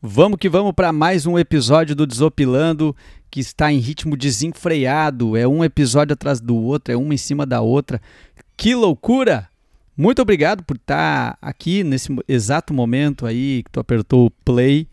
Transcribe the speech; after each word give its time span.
Vamos 0.00 0.38
que 0.38 0.48
vamos 0.48 0.74
para 0.74 0.92
mais 0.92 1.26
um 1.26 1.36
episódio 1.36 1.96
do 1.96 2.06
Desopilando 2.06 2.94
que 3.28 3.40
está 3.40 3.72
em 3.72 3.78
ritmo 3.78 4.16
desenfreado. 4.16 5.36
É 5.36 5.46
um 5.46 5.64
episódio 5.64 6.12
atrás 6.12 6.40
do 6.40 6.54
outro, 6.54 6.94
é 6.94 6.96
uma 6.96 7.14
em 7.14 7.16
cima 7.16 7.44
da 7.44 7.60
outra. 7.60 8.00
Que 8.56 8.76
loucura! 8.76 9.48
Muito 9.96 10.22
obrigado 10.22 10.62
por 10.62 10.76
estar 10.76 11.36
aqui 11.42 11.82
nesse 11.82 12.16
exato 12.28 12.72
momento 12.72 13.26
aí 13.26 13.64
que 13.64 13.72
tu 13.72 13.80
apertou 13.80 14.26
o 14.26 14.30
play. 14.30 14.86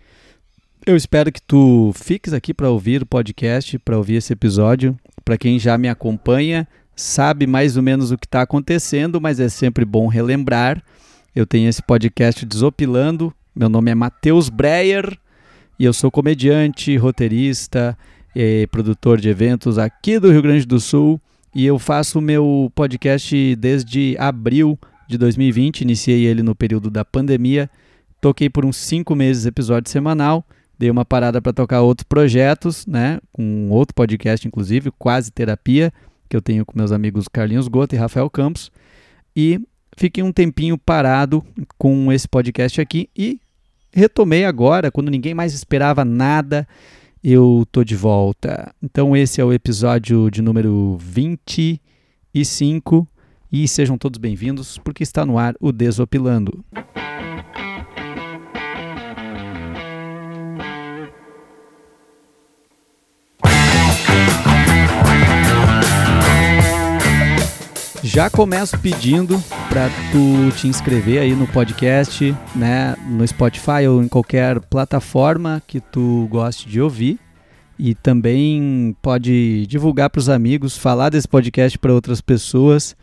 Eu 0.83 0.95
espero 0.95 1.31
que 1.31 1.41
tu 1.41 1.91
fiques 1.93 2.33
aqui 2.33 2.51
para 2.51 2.71
ouvir 2.71 3.03
o 3.03 3.05
podcast, 3.05 3.77
para 3.77 3.97
ouvir 3.97 4.15
esse 4.15 4.33
episódio. 4.33 4.97
Para 5.23 5.37
quem 5.37 5.59
já 5.59 5.77
me 5.77 5.87
acompanha, 5.87 6.67
sabe 6.95 7.45
mais 7.45 7.77
ou 7.77 7.83
menos 7.83 8.09
o 8.09 8.17
que 8.17 8.25
está 8.25 8.41
acontecendo, 8.41 9.21
mas 9.21 9.39
é 9.39 9.49
sempre 9.49 9.85
bom 9.85 10.07
relembrar. 10.07 10.81
Eu 11.35 11.45
tenho 11.45 11.69
esse 11.69 11.83
podcast 11.83 12.43
Desopilando, 12.43 13.31
meu 13.55 13.69
nome 13.69 13.89
é 13.89 13.95
Matheus 13.95 14.49
Breyer 14.49 15.17
e 15.79 15.85
eu 15.85 15.93
sou 15.93 16.11
comediante, 16.11 16.97
roteirista 16.97 17.97
e 18.35 18.67
produtor 18.67 19.19
de 19.19 19.29
eventos 19.29 19.77
aqui 19.77 20.19
do 20.19 20.29
Rio 20.29 20.41
Grande 20.41 20.65
do 20.65 20.77
Sul. 20.77 21.21
E 21.53 21.65
eu 21.65 21.79
faço 21.79 22.19
meu 22.19 22.69
podcast 22.75 23.55
desde 23.55 24.17
abril 24.19 24.77
de 25.07 25.17
2020. 25.17 25.81
Iniciei 25.81 26.25
ele 26.25 26.43
no 26.43 26.53
período 26.53 26.89
da 26.89 27.05
pandemia. 27.05 27.69
Toquei 28.19 28.49
por 28.49 28.65
uns 28.65 28.75
cinco 28.75 29.15
meses 29.15 29.45
episódio 29.45 29.89
semanal. 29.89 30.45
Dei 30.77 30.91
uma 30.91 31.05
parada 31.05 31.41
para 31.41 31.53
tocar 31.53 31.81
outros 31.81 32.03
projetos, 32.03 32.85
né? 32.85 33.19
Com 33.31 33.69
outro 33.69 33.95
podcast, 33.95 34.45
inclusive, 34.45 34.91
Quase 34.99 35.31
Terapia, 35.31 35.93
que 36.27 36.35
eu 36.35 36.41
tenho 36.41 36.65
com 36.65 36.77
meus 36.77 36.91
amigos 36.91 37.29
Carlinhos 37.29 37.69
Gota 37.69 37.95
e 37.95 37.97
Rafael 37.97 38.29
Campos. 38.29 38.69
E 39.33 39.61
fiquei 39.95 40.21
um 40.21 40.33
tempinho 40.33 40.77
parado 40.77 41.41
com 41.77 42.11
esse 42.11 42.27
podcast 42.27 42.81
aqui 42.81 43.09
e 43.15 43.39
retomei 43.95 44.43
agora, 44.43 44.91
quando 44.91 45.09
ninguém 45.09 45.33
mais 45.33 45.53
esperava 45.53 46.03
nada, 46.03 46.67
eu 47.23 47.65
tô 47.71 47.83
de 47.83 47.95
volta. 47.95 48.73
Então 48.83 49.15
esse 49.15 49.39
é 49.39 49.45
o 49.45 49.53
episódio 49.53 50.29
de 50.29 50.41
número 50.41 50.97
25 50.99 53.07
e 53.51 53.67
sejam 53.67 53.97
todos 53.97 54.19
bem-vindos 54.19 54.77
porque 54.79 55.01
está 55.01 55.25
no 55.25 55.37
ar 55.37 55.55
o 55.61 55.71
Desopilando. 55.71 56.63
Já 68.05 68.29
começo 68.29 68.77
pedindo 68.79 69.43
para 69.67 69.89
tu 70.11 70.55
te 70.55 70.67
inscrever 70.67 71.19
aí 71.19 71.35
no 71.35 71.47
podcast, 71.47 72.35
né, 72.55 72.95
no 73.09 73.27
Spotify 73.27 73.87
ou 73.89 74.03
em 74.03 74.07
qualquer 74.07 74.59
plataforma 74.59 75.61
que 75.65 75.79
tu 75.79 76.27
goste 76.29 76.69
de 76.69 76.79
ouvir. 76.79 77.19
E 77.79 77.95
também 77.95 78.95
pode 79.01 79.65
divulgar 79.65 80.11
para 80.11 80.19
os 80.19 80.29
amigos, 80.29 80.77
falar 80.77 81.09
desse 81.09 81.27
podcast 81.27 81.79
para 81.79 81.91
outras 81.91 82.21
pessoas. 82.21 82.95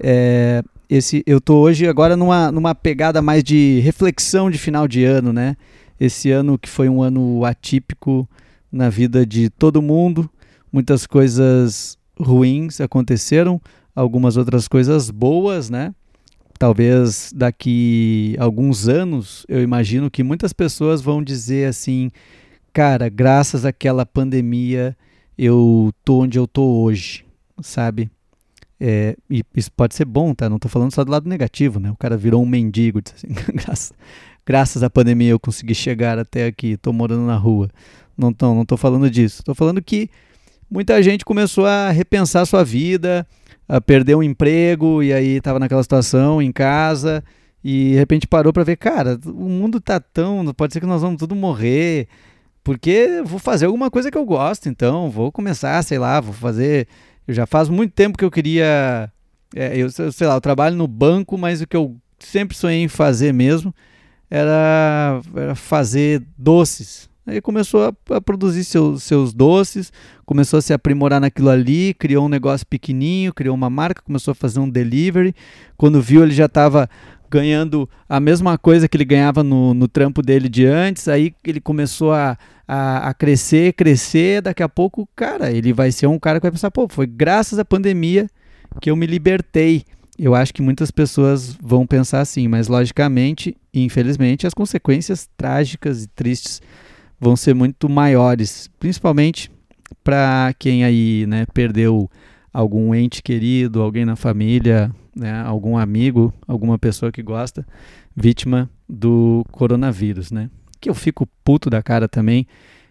É, 0.00 0.64
esse, 0.88 1.22
eu 1.28 1.40
tô 1.40 1.58
hoje 1.58 1.86
agora 1.86 2.16
numa, 2.16 2.50
numa 2.50 2.74
pegada 2.74 3.22
mais 3.22 3.44
de 3.44 3.78
reflexão 3.84 4.50
de 4.50 4.58
final 4.58 4.88
de 4.88 5.04
ano, 5.04 5.32
né? 5.32 5.56
Esse 5.98 6.32
ano 6.32 6.58
que 6.58 6.68
foi 6.68 6.88
um 6.88 7.02
ano 7.04 7.44
atípico 7.44 8.28
na 8.70 8.90
vida 8.90 9.24
de 9.24 9.48
todo 9.48 9.80
mundo, 9.80 10.28
muitas 10.72 11.06
coisas 11.06 11.96
ruins 12.18 12.80
aconteceram, 12.80 13.60
algumas 13.94 14.36
outras 14.36 14.68
coisas 14.68 15.10
boas, 15.10 15.70
né? 15.70 15.94
Talvez 16.58 17.32
daqui 17.34 18.36
alguns 18.38 18.86
anos, 18.86 19.46
eu 19.48 19.62
imagino 19.62 20.10
que 20.10 20.22
muitas 20.22 20.52
pessoas 20.52 21.00
vão 21.00 21.22
dizer 21.22 21.68
assim: 21.68 22.10
cara, 22.72 23.08
graças 23.08 23.64
àquela 23.64 24.04
pandemia, 24.04 24.96
eu 25.38 25.90
tô 26.04 26.20
onde 26.20 26.38
eu 26.38 26.46
tô 26.46 26.82
hoje, 26.82 27.24
sabe? 27.62 28.10
É, 28.78 29.14
e 29.28 29.42
isso 29.54 29.70
pode 29.72 29.94
ser 29.94 30.06
bom, 30.06 30.34
tá? 30.34 30.48
Não 30.48 30.58
tô 30.58 30.68
falando 30.68 30.92
só 30.92 31.04
do 31.04 31.10
lado 31.10 31.28
negativo, 31.28 31.78
né? 31.78 31.90
O 31.90 31.96
cara 31.96 32.16
virou 32.16 32.42
um 32.42 32.46
mendigo, 32.46 33.02
disse 33.02 33.26
assim, 33.26 33.34
graças, 33.52 33.92
graças 34.46 34.82
à 34.82 34.88
pandemia 34.88 35.30
eu 35.30 35.40
consegui 35.40 35.74
chegar 35.74 36.18
até 36.18 36.46
aqui, 36.46 36.76
tô 36.76 36.92
morando 36.92 37.26
na 37.26 37.36
rua. 37.36 37.70
Não 38.16 38.32
tô, 38.32 38.54
não 38.54 38.64
tô 38.64 38.76
falando 38.76 39.10
disso. 39.10 39.42
Tô 39.42 39.54
falando 39.54 39.82
que 39.82 40.10
muita 40.70 41.02
gente 41.02 41.24
começou 41.24 41.66
a 41.66 41.90
repensar 41.90 42.46
sua 42.46 42.64
vida, 42.64 43.26
uh, 43.70 43.80
perdeu 43.80 44.18
um 44.18 44.22
emprego 44.22 45.02
e 45.02 45.12
aí 45.12 45.36
estava 45.36 45.58
naquela 45.58 45.82
situação 45.82 46.42
em 46.42 46.50
casa 46.50 47.22
e 47.62 47.90
de 47.90 47.96
repente 47.96 48.26
parou 48.26 48.52
para 48.52 48.64
ver, 48.64 48.76
cara, 48.76 49.18
o 49.24 49.48
mundo 49.48 49.80
tá 49.80 50.00
tão, 50.00 50.44
pode 50.54 50.72
ser 50.72 50.80
que 50.80 50.86
nós 50.86 51.02
vamos 51.02 51.18
tudo 51.18 51.36
morrer, 51.36 52.08
porque 52.64 53.22
vou 53.24 53.38
fazer 53.38 53.66
alguma 53.66 53.90
coisa 53.90 54.10
que 54.10 54.16
eu 54.16 54.24
gosto, 54.24 54.68
então 54.68 55.10
vou 55.10 55.30
começar, 55.30 55.82
sei 55.82 55.98
lá, 55.98 56.20
vou 56.20 56.32
fazer, 56.32 56.88
eu 57.28 57.34
já 57.34 57.46
faz 57.46 57.68
muito 57.68 57.92
tempo 57.92 58.16
que 58.16 58.24
eu 58.24 58.30
queria, 58.30 59.12
é, 59.54 59.76
eu 59.76 59.90
sei 59.90 60.26
lá, 60.26 60.34
eu 60.34 60.40
trabalho 60.40 60.76
no 60.76 60.88
banco, 60.88 61.36
mas 61.36 61.60
o 61.60 61.66
que 61.66 61.76
eu 61.76 61.96
sempre 62.18 62.56
sonhei 62.56 62.82
em 62.82 62.88
fazer 62.88 63.32
mesmo 63.32 63.74
era, 64.30 65.20
era 65.36 65.54
fazer 65.54 66.22
doces, 66.38 67.09
Aí 67.26 67.40
começou 67.40 67.84
a, 67.84 68.16
a 68.16 68.20
produzir 68.20 68.64
seu, 68.64 68.98
seus 68.98 69.32
doces, 69.32 69.92
começou 70.24 70.58
a 70.58 70.62
se 70.62 70.72
aprimorar 70.72 71.20
naquilo 71.20 71.50
ali, 71.50 71.94
criou 71.94 72.26
um 72.26 72.28
negócio 72.28 72.66
pequenininho, 72.66 73.32
criou 73.32 73.54
uma 73.54 73.70
marca, 73.70 74.02
começou 74.02 74.32
a 74.32 74.34
fazer 74.34 74.58
um 74.58 74.68
delivery. 74.68 75.34
Quando 75.76 76.00
viu, 76.00 76.22
ele 76.22 76.32
já 76.32 76.46
estava 76.46 76.88
ganhando 77.30 77.88
a 78.08 78.18
mesma 78.18 78.58
coisa 78.58 78.88
que 78.88 78.96
ele 78.96 79.04
ganhava 79.04 79.44
no, 79.44 79.72
no 79.72 79.86
trampo 79.86 80.20
dele 80.20 80.48
de 80.48 80.66
antes. 80.66 81.06
Aí 81.06 81.32
ele 81.44 81.60
começou 81.60 82.12
a, 82.12 82.36
a, 82.66 83.08
a, 83.08 83.14
crescer, 83.14 83.74
crescer. 83.74 84.42
Daqui 84.42 84.62
a 84.62 84.68
pouco, 84.68 85.08
cara, 85.14 85.50
ele 85.50 85.72
vai 85.72 85.92
ser 85.92 86.08
um 86.08 86.18
cara 86.18 86.40
que 86.40 86.44
vai 86.44 86.50
pensar: 86.50 86.70
pô, 86.70 86.88
foi 86.88 87.06
graças 87.06 87.58
à 87.58 87.64
pandemia 87.64 88.28
que 88.80 88.90
eu 88.90 88.96
me 88.96 89.06
libertei. 89.06 89.84
Eu 90.18 90.34
acho 90.34 90.52
que 90.52 90.60
muitas 90.60 90.90
pessoas 90.90 91.56
vão 91.62 91.86
pensar 91.86 92.20
assim, 92.20 92.46
mas 92.46 92.68
logicamente, 92.68 93.56
infelizmente, 93.72 94.46
as 94.46 94.52
consequências 94.52 95.26
trágicas 95.34 96.04
e 96.04 96.08
tristes 96.08 96.60
vão 97.20 97.36
ser 97.36 97.54
muito 97.54 97.88
maiores, 97.88 98.70
principalmente 98.78 99.50
para 100.02 100.54
quem 100.58 100.84
aí 100.84 101.26
né, 101.26 101.46
perdeu 101.52 102.10
algum 102.52 102.94
ente 102.94 103.22
querido, 103.22 103.82
alguém 103.82 104.04
na 104.04 104.16
família, 104.16 104.90
né, 105.14 105.42
algum 105.42 105.76
amigo, 105.76 106.32
alguma 106.46 106.78
pessoa 106.78 107.12
que 107.12 107.22
gosta, 107.22 107.66
vítima 108.16 108.70
do 108.88 109.44
coronavírus, 109.52 110.30
né? 110.30 110.50
Que 110.80 110.88
eu 110.88 110.94
fico 110.94 111.28
puto 111.44 111.68
da 111.68 111.82
cara 111.82 112.08
também. 112.08 112.46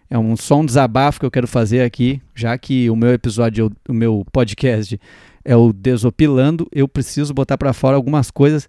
É 0.08 0.18
um 0.18 0.36
só 0.36 0.58
um 0.60 0.66
desabafo 0.66 1.20
que 1.20 1.26
eu 1.26 1.30
quero 1.30 1.46
fazer 1.46 1.82
aqui, 1.82 2.20
já 2.34 2.56
que 2.56 2.88
o 2.90 2.96
meu 2.96 3.12
episódio, 3.12 3.70
o 3.88 3.92
meu 3.92 4.24
podcast 4.32 4.98
é 5.44 5.56
o 5.56 5.72
Desopilando, 5.72 6.68
eu 6.72 6.88
preciso 6.88 7.32
botar 7.32 7.56
para 7.56 7.72
fora 7.72 7.96
algumas 7.96 8.30
coisas. 8.30 8.68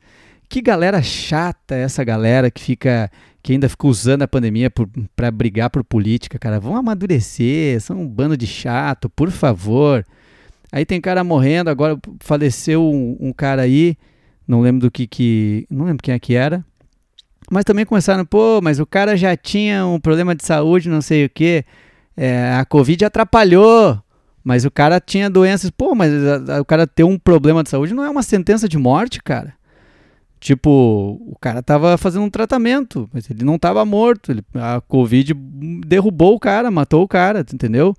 Que 0.52 0.62
galera 0.62 1.02
chata 1.02 1.76
essa 1.76 2.04
galera 2.04 2.52
que 2.52 2.62
fica 2.62 3.10
que 3.42 3.54
ainda 3.54 3.70
ficou 3.70 3.90
usando 3.90 4.24
a 4.24 4.28
pandemia 4.28 4.70
para 5.16 5.32
brigar 5.32 5.70
por 5.70 5.82
política, 5.82 6.38
cara. 6.38 6.60
Vão 6.60 6.76
amadurecer, 6.76 7.80
são 7.80 8.02
um 8.02 8.06
bando 8.06 8.36
de 8.36 8.46
chato, 8.46 9.10
por 9.10 9.32
favor. 9.32 10.06
Aí 10.70 10.86
tem 10.86 11.00
cara 11.00 11.24
morrendo, 11.24 11.70
agora 11.70 11.98
faleceu 12.20 12.84
um, 12.84 13.16
um, 13.18 13.32
cara 13.32 13.62
aí, 13.62 13.96
não 14.46 14.60
lembro 14.60 14.82
do 14.82 14.92
que 14.92 15.08
que. 15.08 15.66
Não 15.70 15.86
lembro 15.86 16.04
quem 16.04 16.14
é 16.14 16.20
que 16.20 16.36
era. 16.36 16.66
Mas 17.50 17.64
também 17.64 17.86
começaram, 17.86 18.26
pô, 18.26 18.60
mas 18.62 18.78
o 18.78 18.86
cara 18.86 19.16
já 19.16 19.38
tinha 19.38 19.86
um 19.86 20.02
problema 20.02 20.36
de 20.36 20.44
saúde, 20.44 20.90
não 20.90 21.02
sei 21.02 21.24
o 21.24 21.30
que. 21.30 21.64
É, 22.18 22.56
a 22.56 22.66
Covid 22.66 23.06
atrapalhou. 23.06 23.98
Mas 24.44 24.66
o 24.66 24.72
cara 24.72 25.00
tinha 25.00 25.30
doenças. 25.30 25.70
Pô, 25.70 25.96
mas 25.96 26.12
a, 26.14 26.58
a, 26.58 26.62
o 26.62 26.66
cara 26.66 26.86
ter 26.86 27.06
um 27.06 27.18
problema 27.18 27.64
de 27.64 27.70
saúde 27.70 27.94
não 27.94 28.04
é 28.04 28.10
uma 28.10 28.22
sentença 28.22 28.68
de 28.68 28.78
morte, 28.78 29.24
cara. 29.24 29.61
Tipo, 30.42 31.22
o 31.24 31.38
cara 31.40 31.62
tava 31.62 31.96
fazendo 32.00 32.24
um 32.24 32.30
tratamento, 32.30 33.08
mas 33.14 33.30
ele 33.30 33.46
não 33.46 33.60
tava 33.60 33.86
morto. 33.86 34.32
Ele, 34.32 34.44
a 34.56 34.82
Covid 34.82 35.36
derrubou 35.86 36.34
o 36.34 36.40
cara, 36.40 36.72
matou 36.72 37.04
o 37.04 37.08
cara, 37.08 37.42
entendeu? 37.54 37.96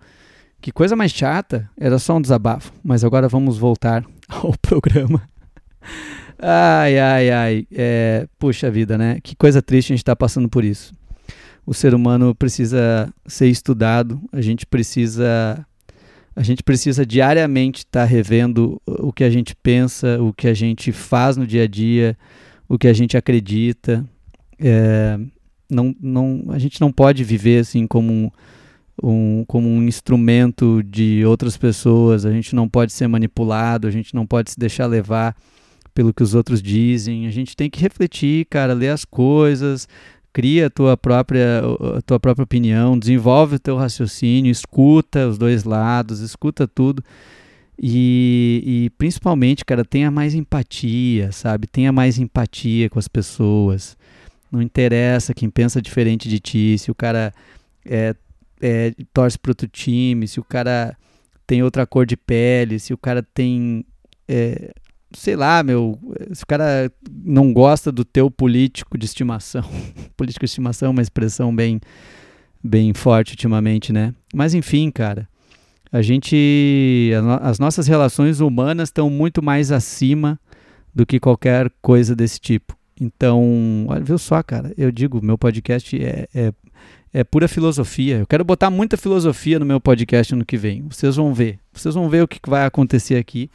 Que 0.60 0.72
coisa 0.72 0.96
mais 0.96 1.12
chata. 1.12 1.70
Era 1.78 2.00
só 2.00 2.16
um 2.16 2.20
desabafo. 2.20 2.72
Mas 2.82 3.04
agora 3.04 3.28
vamos 3.28 3.58
voltar 3.58 4.04
ao 4.28 4.52
programa. 4.60 5.22
Ai, 6.36 6.98
ai, 6.98 7.30
ai. 7.30 7.66
É, 7.70 8.26
puxa 8.40 8.68
vida, 8.72 8.98
né? 8.98 9.20
Que 9.22 9.36
coisa 9.36 9.62
triste 9.62 9.92
a 9.92 9.96
gente 9.96 10.04
tá 10.04 10.16
passando 10.16 10.48
por 10.48 10.64
isso. 10.64 10.92
O 11.64 11.72
ser 11.72 11.94
humano 11.94 12.34
precisa 12.34 13.08
ser 13.24 13.46
estudado, 13.46 14.20
a 14.32 14.40
gente 14.40 14.66
precisa 14.66 15.64
a 16.34 16.42
gente 16.42 16.62
precisa 16.62 17.04
diariamente 17.04 17.80
estar 17.80 18.00
tá 18.00 18.04
revendo 18.06 18.80
o 18.86 19.12
que 19.12 19.24
a 19.24 19.30
gente 19.30 19.54
pensa, 19.54 20.20
o 20.22 20.32
que 20.32 20.48
a 20.48 20.54
gente 20.54 20.90
faz 20.92 21.36
no 21.36 21.46
dia 21.46 21.64
a 21.64 21.66
dia, 21.66 22.16
o 22.68 22.78
que 22.78 22.88
a 22.88 22.92
gente 22.92 23.16
acredita. 23.16 24.04
É, 24.58 25.18
não, 25.70 25.94
não, 26.00 26.44
a 26.48 26.58
gente 26.58 26.80
não 26.80 26.90
pode 26.90 27.22
viver 27.22 27.60
assim 27.60 27.86
como 27.86 28.12
um, 28.12 28.30
um, 29.02 29.44
como 29.46 29.68
um 29.68 29.82
instrumento 29.82 30.82
de 30.82 31.24
outras 31.24 31.56
pessoas, 31.56 32.24
a 32.24 32.32
gente 32.32 32.54
não 32.54 32.68
pode 32.68 32.92
ser 32.92 33.06
manipulado, 33.08 33.86
a 33.86 33.90
gente 33.90 34.14
não 34.14 34.26
pode 34.26 34.52
se 34.52 34.58
deixar 34.58 34.86
levar 34.86 35.36
pelo 35.94 36.14
que 36.14 36.22
os 36.22 36.34
outros 36.34 36.62
dizem. 36.62 37.26
A 37.26 37.30
gente 37.30 37.54
tem 37.54 37.68
que 37.68 37.80
refletir, 37.80 38.46
cara, 38.46 38.72
ler 38.72 38.88
as 38.88 39.04
coisas, 39.04 39.86
cria 40.32 40.66
a 40.66 40.70
tua 40.70 40.96
própria, 40.96 41.62
a 41.96 42.02
tua 42.02 42.18
própria 42.18 42.44
opinião, 42.44 42.98
desenvolve 42.98 43.56
o 43.56 43.58
teu 43.58 43.76
raciocínio, 43.76 44.50
escuta 44.50 45.28
os 45.28 45.36
dois 45.36 45.64
lados, 45.64 46.20
escuta 46.20 46.66
tudo. 46.66 47.02
E, 47.80 48.62
e, 48.64 48.90
principalmente, 48.90 49.64
cara, 49.64 49.84
tenha 49.84 50.10
mais 50.10 50.34
empatia, 50.34 51.32
sabe? 51.32 51.66
Tenha 51.66 51.90
mais 51.90 52.18
empatia 52.18 52.88
com 52.88 52.98
as 52.98 53.08
pessoas. 53.08 53.96
Não 54.50 54.62
interessa 54.62 55.34
quem 55.34 55.50
pensa 55.50 55.82
diferente 55.82 56.28
de 56.28 56.38
ti, 56.38 56.78
se 56.78 56.90
o 56.90 56.94
cara 56.94 57.32
é, 57.84 58.14
é, 58.60 58.94
torce 59.12 59.38
para 59.38 59.50
outro 59.50 59.66
time, 59.66 60.28
se 60.28 60.38
o 60.38 60.44
cara 60.44 60.96
tem 61.46 61.62
outra 61.62 61.86
cor 61.86 62.06
de 62.06 62.16
pele, 62.16 62.78
se 62.78 62.94
o 62.94 62.98
cara 62.98 63.22
tem. 63.22 63.84
É, 64.28 64.72
sei 65.14 65.36
lá, 65.36 65.62
meu. 65.62 65.98
Se 66.32 66.44
o 66.44 66.46
cara 66.46 66.90
não 67.24 67.52
gosta 67.52 67.90
do 67.92 68.04
teu 68.04 68.30
político 68.30 68.96
de 68.96 69.04
estimação. 69.04 69.64
político 70.16 70.44
de 70.44 70.50
estimação 70.50 70.88
é 70.88 70.90
uma 70.90 71.02
expressão 71.02 71.54
bem, 71.54 71.80
bem 72.62 72.92
forte 72.94 73.32
ultimamente, 73.32 73.92
né? 73.92 74.14
Mas 74.34 74.54
enfim, 74.54 74.90
cara. 74.90 75.28
A 75.90 76.00
gente. 76.00 77.10
As 77.42 77.58
nossas 77.58 77.86
relações 77.86 78.40
humanas 78.40 78.88
estão 78.88 79.10
muito 79.10 79.42
mais 79.42 79.70
acima 79.70 80.40
do 80.94 81.04
que 81.04 81.20
qualquer 81.20 81.70
coisa 81.82 82.16
desse 82.16 82.40
tipo. 82.40 82.76
Então, 83.00 83.86
olha, 83.88 84.04
viu 84.04 84.18
só, 84.18 84.42
cara, 84.42 84.72
eu 84.76 84.92
digo, 84.92 85.24
meu 85.24 85.36
podcast 85.36 86.00
é, 86.02 86.28
é, 86.34 86.52
é, 87.12 87.24
pura 87.24 87.48
filosofia. 87.48 88.18
Eu 88.18 88.26
quero 88.26 88.44
botar 88.44 88.70
muita 88.70 88.96
filosofia 88.96 89.58
no 89.58 89.66
meu 89.66 89.80
podcast 89.80 90.34
no 90.34 90.44
que 90.44 90.56
vem. 90.56 90.84
Vocês 90.88 91.16
vão 91.16 91.34
ver. 91.34 91.58
Vocês 91.72 91.94
vão 91.94 92.08
ver 92.08 92.22
o 92.22 92.28
que 92.28 92.38
vai 92.48 92.64
acontecer 92.64 93.16
aqui. 93.16 93.50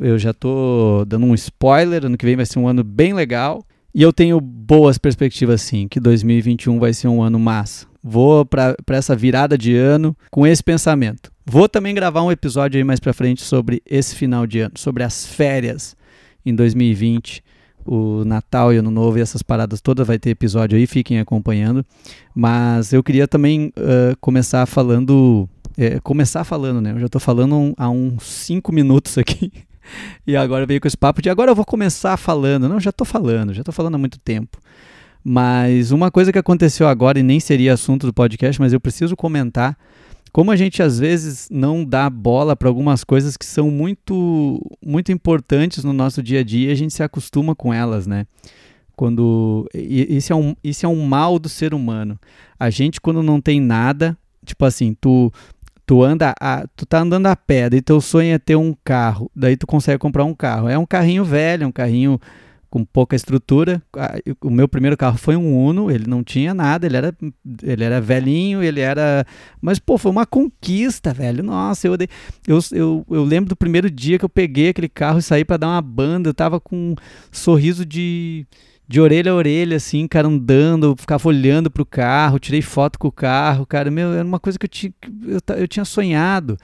Eu 0.00 0.18
já 0.18 0.32
tô 0.32 1.04
dando 1.06 1.26
um 1.26 1.34
spoiler, 1.34 2.04
ano 2.04 2.16
que 2.16 2.24
vem 2.24 2.36
vai 2.36 2.46
ser 2.46 2.58
um 2.58 2.68
ano 2.68 2.84
bem 2.84 3.12
legal. 3.12 3.64
E 3.94 4.02
eu 4.02 4.12
tenho 4.12 4.40
boas 4.40 4.98
perspectivas 4.98 5.62
sim, 5.62 5.88
que 5.88 5.98
2021 5.98 6.78
vai 6.78 6.92
ser 6.92 7.08
um 7.08 7.22
ano 7.22 7.38
massa. 7.38 7.86
Vou 8.02 8.44
para 8.44 8.76
essa 8.88 9.16
virada 9.16 9.56
de 9.56 9.74
ano 9.74 10.16
com 10.30 10.46
esse 10.46 10.62
pensamento. 10.62 11.32
Vou 11.44 11.68
também 11.68 11.94
gravar 11.94 12.22
um 12.22 12.30
episódio 12.30 12.76
aí 12.78 12.84
mais 12.84 13.00
para 13.00 13.12
frente 13.12 13.42
sobre 13.42 13.82
esse 13.86 14.14
final 14.14 14.46
de 14.46 14.60
ano, 14.60 14.74
sobre 14.76 15.02
as 15.02 15.26
férias 15.26 15.96
em 16.44 16.54
2020 16.54 17.42
o 17.86 18.24
Natal 18.24 18.72
e 18.72 18.76
Ano 18.76 18.90
Novo 18.90 19.18
e 19.18 19.20
essas 19.20 19.42
paradas 19.42 19.80
todas, 19.80 20.06
vai 20.06 20.18
ter 20.18 20.30
episódio 20.30 20.76
aí, 20.76 20.86
fiquem 20.86 21.20
acompanhando. 21.20 21.84
Mas 22.34 22.92
eu 22.92 23.02
queria 23.02 23.28
também 23.28 23.72
uh, 23.78 24.16
começar 24.20 24.66
falando. 24.66 25.48
É, 25.78 26.00
começar 26.00 26.42
falando, 26.42 26.80
né? 26.80 26.92
Eu 26.92 27.00
já 27.00 27.06
estou 27.06 27.20
falando 27.20 27.54
um, 27.54 27.74
há 27.76 27.88
uns 27.88 28.24
5 28.24 28.72
minutos 28.72 29.16
aqui. 29.18 29.52
e 30.26 30.36
agora 30.36 30.66
veio 30.66 30.80
com 30.80 30.88
esse 30.88 30.96
papo 30.96 31.22
de 31.22 31.30
agora 31.30 31.50
eu 31.50 31.54
vou 31.54 31.64
começar 31.64 32.16
falando. 32.16 32.68
Não, 32.68 32.80
já 32.80 32.90
estou 32.90 33.06
falando, 33.06 33.52
já 33.52 33.62
estou 33.62 33.72
falando 33.74 33.94
há 33.94 33.98
muito 33.98 34.18
tempo. 34.18 34.58
Mas 35.22 35.90
uma 35.90 36.10
coisa 36.10 36.32
que 36.32 36.38
aconteceu 36.38 36.86
agora, 36.86 37.18
e 37.18 37.22
nem 37.22 37.40
seria 37.40 37.72
assunto 37.72 38.06
do 38.06 38.12
podcast, 38.12 38.60
mas 38.60 38.72
eu 38.72 38.80
preciso 38.80 39.16
comentar 39.16 39.76
como 40.36 40.50
a 40.50 40.56
gente 40.56 40.82
às 40.82 40.98
vezes 40.98 41.48
não 41.50 41.82
dá 41.82 42.10
bola 42.10 42.54
para 42.54 42.68
algumas 42.68 43.02
coisas 43.02 43.38
que 43.38 43.46
são 43.46 43.70
muito 43.70 44.60
muito 44.84 45.10
importantes 45.10 45.82
no 45.82 45.94
nosso 45.94 46.22
dia 46.22 46.40
a 46.40 46.44
dia, 46.44 46.70
a 46.70 46.74
gente 46.74 46.92
se 46.92 47.02
acostuma 47.02 47.54
com 47.54 47.72
elas, 47.72 48.06
né? 48.06 48.26
Quando 48.94 49.66
isso 49.74 50.34
é 50.34 50.36
um 50.36 50.54
isso 50.62 50.84
é 50.84 50.88
um 50.90 51.06
mal 51.06 51.38
do 51.38 51.48
ser 51.48 51.72
humano. 51.72 52.20
A 52.60 52.68
gente 52.68 53.00
quando 53.00 53.22
não 53.22 53.40
tem 53.40 53.62
nada, 53.62 54.14
tipo 54.44 54.62
assim, 54.66 54.94
tu 55.00 55.32
tu 55.86 56.02
anda 56.02 56.34
a, 56.40 56.66
tu 56.74 56.84
tá 56.84 56.98
andando 56.98 57.26
a 57.26 57.36
pé, 57.36 57.68
e 57.72 57.80
teu 57.80 58.00
sonho 58.00 58.34
é 58.34 58.38
ter 58.38 58.56
um 58.56 58.74
carro, 58.84 59.30
daí 59.34 59.56
tu 59.56 59.66
consegue 59.66 59.98
comprar 59.98 60.24
um 60.24 60.34
carro. 60.34 60.68
É 60.68 60.76
um 60.76 60.84
carrinho 60.84 61.24
velho, 61.24 61.64
é 61.64 61.66
um 61.66 61.72
carrinho 61.72 62.20
com 62.68 62.84
pouca 62.84 63.14
estrutura. 63.14 63.80
O 64.42 64.50
meu 64.50 64.68
primeiro 64.68 64.96
carro 64.96 65.16
foi 65.16 65.36
um 65.36 65.56
Uno, 65.56 65.90
ele 65.90 66.06
não 66.06 66.22
tinha 66.22 66.52
nada, 66.52 66.86
ele 66.86 66.96
era, 66.96 67.16
ele 67.62 67.84
era 67.84 68.00
velhinho, 68.00 68.62
ele 68.62 68.80
era. 68.80 69.24
Mas, 69.60 69.78
pô, 69.78 69.96
foi 69.96 70.10
uma 70.10 70.26
conquista, 70.26 71.14
velho. 71.14 71.42
Nossa, 71.42 71.86
eu, 71.86 71.96
eu, 72.46 72.58
eu, 72.72 73.06
eu 73.08 73.24
lembro 73.24 73.48
do 73.48 73.56
primeiro 73.56 73.88
dia 73.88 74.18
que 74.18 74.24
eu 74.24 74.28
peguei 74.28 74.70
aquele 74.70 74.88
carro 74.88 75.20
e 75.20 75.22
saí 75.22 75.44
para 75.44 75.56
dar 75.56 75.68
uma 75.68 75.82
banda, 75.82 76.28
eu 76.28 76.34
tava 76.34 76.60
com 76.60 76.76
um 76.76 76.94
sorriso 77.30 77.86
de, 77.86 78.44
de 78.88 79.00
orelha 79.00 79.32
a 79.32 79.34
orelha, 79.34 79.76
assim, 79.76 80.06
cara, 80.06 80.28
andando, 80.28 80.94
ficava 80.96 81.28
olhando 81.28 81.70
pro 81.70 81.84
carro, 81.84 82.38
tirei 82.38 82.62
foto 82.62 82.98
com 82.98 83.08
o 83.08 83.12
carro, 83.12 83.66
cara, 83.66 83.90
meu, 83.90 84.12
era 84.12 84.24
uma 84.24 84.38
coisa 84.38 84.58
que 84.58 84.66
eu 84.66 84.70
tinha, 84.70 84.92
eu, 85.26 85.56
eu 85.56 85.68
tinha 85.68 85.84
sonhado. 85.84 86.56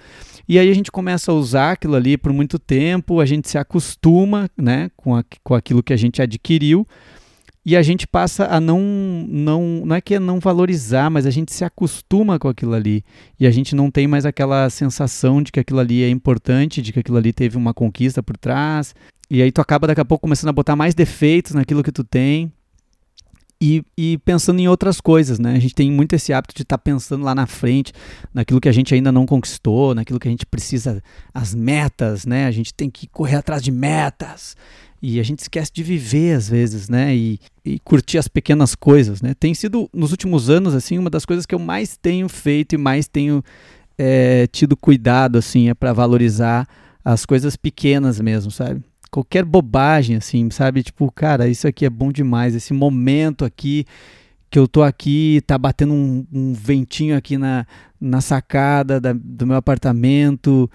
E 0.48 0.58
aí 0.58 0.70
a 0.70 0.74
gente 0.74 0.90
começa 0.90 1.32
a 1.32 1.34
usar 1.34 1.72
aquilo 1.72 1.94
ali 1.94 2.16
por 2.16 2.32
muito 2.32 2.58
tempo, 2.58 3.20
a 3.20 3.26
gente 3.26 3.48
se 3.48 3.58
acostuma 3.58 4.48
né, 4.56 4.90
com, 4.96 5.16
a, 5.16 5.24
com 5.42 5.54
aquilo 5.54 5.82
que 5.82 5.92
a 5.92 5.96
gente 5.96 6.22
adquiriu 6.22 6.86
e 7.64 7.76
a 7.76 7.82
gente 7.82 8.08
passa 8.08 8.46
a 8.46 8.60
não, 8.60 8.80
não, 9.28 9.82
não 9.86 9.94
é 9.94 10.00
que 10.00 10.14
é 10.14 10.19
não 10.19 10.40
valorizar, 10.40 11.08
mas 11.08 11.26
a 11.26 11.30
gente 11.30 11.52
se 11.52 11.64
acostuma 11.64 12.36
com 12.36 12.48
aquilo 12.48 12.74
ali 12.74 13.04
e 13.38 13.46
a 13.46 13.52
gente 13.52 13.74
não 13.76 13.88
tem 13.88 14.08
mais 14.08 14.26
aquela 14.26 14.69
sensação 14.69 15.40
de 15.40 15.52
que 15.52 15.60
aquilo 15.60 15.78
ali 15.78 16.02
é 16.02 16.08
importante, 16.08 16.82
de 16.82 16.92
que 16.92 16.98
aquilo 16.98 17.19
ali 17.19 17.32
teve 17.32 17.56
uma 17.56 17.72
conquista 17.72 18.20
por 18.20 18.36
trás. 18.36 18.94
E 19.32 19.40
aí 19.40 19.50
tu 19.50 19.62
acaba 19.62 19.87
daqui 19.87 20.00
a 20.02 20.05
pouco 20.05 20.20
começando 20.20 20.50
a 20.50 20.52
botar 20.52 20.76
mais 20.76 20.94
defeitos 20.94 21.52
naquilo 21.52 21.82
que 21.82 21.90
tu 21.90 22.05
tem 22.05 22.52
e, 23.58 23.82
e, 23.96 24.19
pensando 24.19 24.61
em 24.61 24.69
outras 24.69 25.00
coisas, 25.00 25.38
né? 25.38 25.55
A 25.55 25.58
gente 25.58 25.75
tem 25.75 25.90
muito 25.90 26.12
esse 26.12 26.34
hábito 26.34 26.55
de 26.55 26.61
estar 26.61 26.76
tá 26.76 26.82
pensando 26.82 27.25
lá 27.25 27.34
na 27.34 27.46
frente, 27.46 27.94
naquilo 28.34 28.61
que 28.61 28.69
a 28.69 28.73
gente 28.73 28.94
ainda 28.94 29.11
não 29.11 29.25
conquistou, 29.25 29.94
naquilo 29.94 30.20
que 30.20 30.29
a 30.29 30.31
gente 30.31 30.44
precisa, 30.44 31.02
as 31.32 31.55
metas, 31.55 32.26
né? 32.26 32.44
A 32.44 32.50
gente 32.50 32.75
tem 32.75 32.90
que 32.90 33.06
correr 33.06 33.37
atrás 33.37 33.62
de 33.62 33.73
metas. 33.73 34.55
E 35.00 35.19
a 35.19 35.23
gente 35.23 35.38
esquece 35.38 35.73
de 35.73 35.82
viver 35.82 36.34
às 36.37 36.50
vezes, 36.50 36.90
né? 36.90 37.17
E, 37.17 37.40
e 37.64 37.79
curtir 37.79 38.19
as 38.19 38.29
pequenas 38.29 38.75
coisas, 38.75 39.23
né? 39.23 39.32
Tem 39.32 39.55
sido, 39.55 39.88
nos 39.94 40.11
últimos 40.11 40.50
anos, 40.50 40.75
assim, 40.75 40.99
uma 40.99 41.08
das 41.08 41.25
coisas 41.25 41.46
que 41.46 41.55
eu 41.55 41.58
mais 41.58 41.96
tenho 41.96 42.29
feito 42.29 42.75
e 42.75 42.79
mais 42.79 43.08
tenho 43.08 43.43
é, 43.96 44.46
tido 44.49 44.76
cuidado, 44.76 45.38
assim, 45.38 45.70
é 45.70 45.75
para 45.75 45.94
valorizar 45.94 46.69
as 47.02 47.25
coisas 47.25 47.56
pequenas 47.56 48.20
mesmo, 48.20 48.50
sabe? 48.50 48.82
Qualquer 49.12 49.44
bobagem, 49.44 50.17
assim, 50.17 50.50
sabe? 50.50 50.82
Tipo, 50.82 51.12
cara, 51.12 51.47
isso 51.47 51.69
aqui 51.69 51.85
é 51.85 51.91
bom 51.91 52.11
demais. 52.11 52.55
Esse 52.55 52.73
momento 52.73 53.44
aqui 53.44 53.85
que 54.50 54.59
eu 54.59 54.67
tô 54.67 54.82
aqui, 54.82 55.43
tá 55.47 55.56
batendo 55.56 55.93
um, 55.94 56.26
um 56.32 56.53
ventinho 56.53 57.17
aqui 57.17 57.38
na, 57.38 57.67
na 58.00 58.20
sacada 58.20 59.00
da, 59.00 59.12
do 59.12 59.47
meu 59.47 59.56
apartamento 59.56 60.69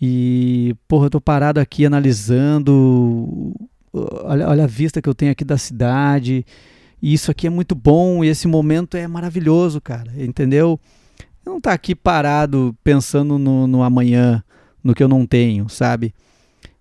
e, 0.00 0.74
porra, 0.86 1.06
eu 1.06 1.10
tô 1.10 1.20
parado 1.20 1.60
aqui 1.60 1.86
analisando. 1.86 3.54
Olha, 3.92 4.48
olha 4.48 4.64
a 4.64 4.68
vista 4.68 5.00
que 5.00 5.08
eu 5.08 5.14
tenho 5.14 5.32
aqui 5.32 5.44
da 5.44 5.56
cidade. 5.56 6.44
E 7.00 7.12
isso 7.12 7.30
aqui 7.30 7.46
é 7.46 7.50
muito 7.50 7.74
bom 7.74 8.24
e 8.24 8.28
esse 8.28 8.48
momento 8.48 8.96
é 8.96 9.06
maravilhoso, 9.06 9.80
cara, 9.80 10.10
entendeu? 10.16 10.80
Não 11.44 11.60
tá 11.60 11.72
aqui 11.72 11.94
parado 11.94 12.74
pensando 12.82 13.38
no, 13.38 13.66
no 13.66 13.82
amanhã, 13.82 14.42
no 14.82 14.94
que 14.94 15.02
eu 15.02 15.08
não 15.08 15.26
tenho, 15.26 15.68
sabe? 15.68 16.14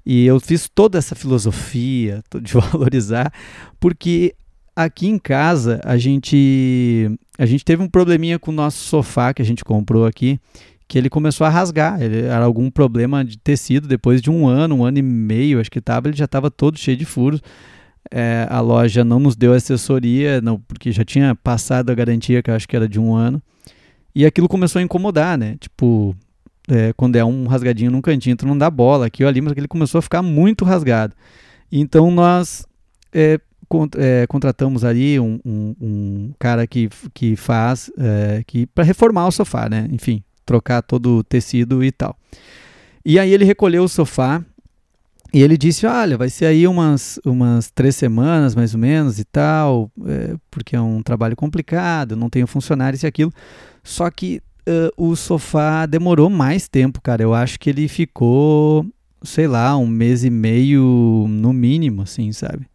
E 0.06 0.26
eu 0.26 0.40
fiz 0.40 0.68
toda 0.68 0.98
essa 0.98 1.16
filosofia 1.16 2.24
de 2.42 2.54
valorizar, 2.60 3.32
porque 3.80 4.36
aqui 4.76 5.08
em 5.08 5.18
casa 5.18 5.80
a 5.84 5.98
gente 5.98 7.10
a 7.38 7.46
gente 7.46 7.64
teve 7.64 7.82
um 7.82 7.88
probleminha 7.88 8.38
com 8.38 8.52
o 8.52 8.54
nosso 8.54 8.78
sofá 8.84 9.34
que 9.34 9.42
a 9.42 9.46
gente 9.46 9.64
comprou 9.64 10.06
aqui, 10.06 10.40
que 10.88 10.98
ele 10.98 11.10
começou 11.10 11.46
a 11.46 11.50
rasgar. 11.50 12.02
Ele 12.02 12.22
era 12.22 12.44
algum 12.44 12.70
problema 12.70 13.24
de 13.24 13.38
tecido 13.38 13.88
depois 13.88 14.22
de 14.22 14.30
um 14.30 14.48
ano, 14.48 14.76
um 14.76 14.86
ano 14.86 15.00
e 15.00 15.02
meio, 15.02 15.60
acho 15.60 15.72
que 15.72 15.80
estava, 15.80 16.08
ele 16.08 16.18
já 16.18 16.26
estava 16.26 16.52
todo 16.52 16.78
cheio 16.78 16.98
de 16.98 17.06
furos. 17.06 17.42
É, 18.12 18.46
a 18.50 18.60
loja 18.60 19.04
não 19.04 19.20
nos 19.20 19.36
deu 19.36 19.54
assessoria, 19.54 20.42
não, 20.42 20.60
porque 20.60 20.92
já 20.92 21.04
tinha 21.04 21.34
passado 21.34 21.90
a 21.90 21.96
garantia, 21.96 22.44
que 22.44 22.52
eu 22.52 22.56
acho 22.56 22.68
que 22.68 22.76
era 22.76 22.88
de 22.88 23.00
um 23.00 23.16
ano. 23.16 23.42
E 24.14 24.26
aquilo 24.26 24.48
começou 24.48 24.80
a 24.80 24.84
incomodar, 24.84 25.38
né? 25.38 25.56
Tipo, 25.60 26.16
é, 26.68 26.94
quando 26.94 27.16
é 27.16 27.26
um 27.26 27.46
rasgadinho 27.48 27.92
num 27.92 28.02
cantinho, 28.02 28.36
tu 28.36 28.46
não 28.46 28.58
dá 28.58 28.70
bola 28.70 29.08
aqui 29.08 29.24
ou 29.24 29.30
ali, 29.30 29.42
mas 29.42 29.54
ele 29.56 29.68
começou 29.68 30.00
a 30.00 30.02
ficar 30.02 30.22
muito 30.22 30.64
rasgado. 30.64 31.16
Então 31.72 32.10
nós 32.12 32.66
é, 33.12 33.40
cont 33.68 33.96
é, 33.98 34.26
contratamos 34.28 34.84
ali 34.84 35.20
um, 35.20 35.40
um, 35.44 35.76
um, 35.82 36.34
cara 36.40 36.66
que, 36.68 36.90
que 37.14 37.36
faz 37.36 37.92
é, 37.98 38.44
que 38.46 38.66
para 38.68 38.84
reformar 38.84 39.28
o 39.28 39.32
sofá, 39.32 39.68
né? 39.70 39.88
Enfim, 39.92 40.24
trocar 40.46 40.82
todo 40.82 41.18
o 41.18 41.24
tecido 41.24 41.84
e 41.84 41.92
tal. 41.92 42.18
E 43.06 43.20
aí 43.20 43.34
ele 43.34 43.44
recolheu 43.44 43.84
o 43.84 43.90
sofá 43.90 44.44
e 45.34 45.42
ele 45.42 45.58
disse: 45.58 45.86
Olha, 45.86 46.18
vai 46.18 46.30
ser 46.30 46.46
aí 46.46 46.68
umas, 46.68 47.20
umas 47.26 47.72
três 47.72 47.96
semanas 47.96 48.56
mais 48.56 48.74
ou 48.74 48.80
menos 48.80 49.20
e 49.20 49.24
tal, 49.24 49.92
é, 50.06 50.36
porque 50.52 50.76
é 50.76 50.82
um 50.82 51.02
trabalho 51.02 51.36
complicado, 51.36 52.16
não 52.16 52.30
tenho 52.30 52.48
funcionários 52.48 53.04
e 53.04 53.08
aquilo. 53.08 53.34
Só 53.84 54.10
que 54.12 54.42
uh, 54.68 54.92
o 54.98 55.16
sofá 55.16 55.86
demorou 55.86 56.30
mais 56.30 56.68
tempo, 56.68 57.02
cara. 57.02 57.24
Eu 57.24 57.34
acho 57.34 57.60
que 57.60 57.70
ele 57.70 57.88
ficou, 57.88 58.86
sei 59.24 59.48
lá, 59.48 59.78
um 59.78 59.88
mês 59.88 60.24
e 60.24 60.30
meio 60.30 61.26
no 61.30 61.54
mínimo, 61.54 62.02
assim, 62.02 62.32
sabe? 62.32 62.68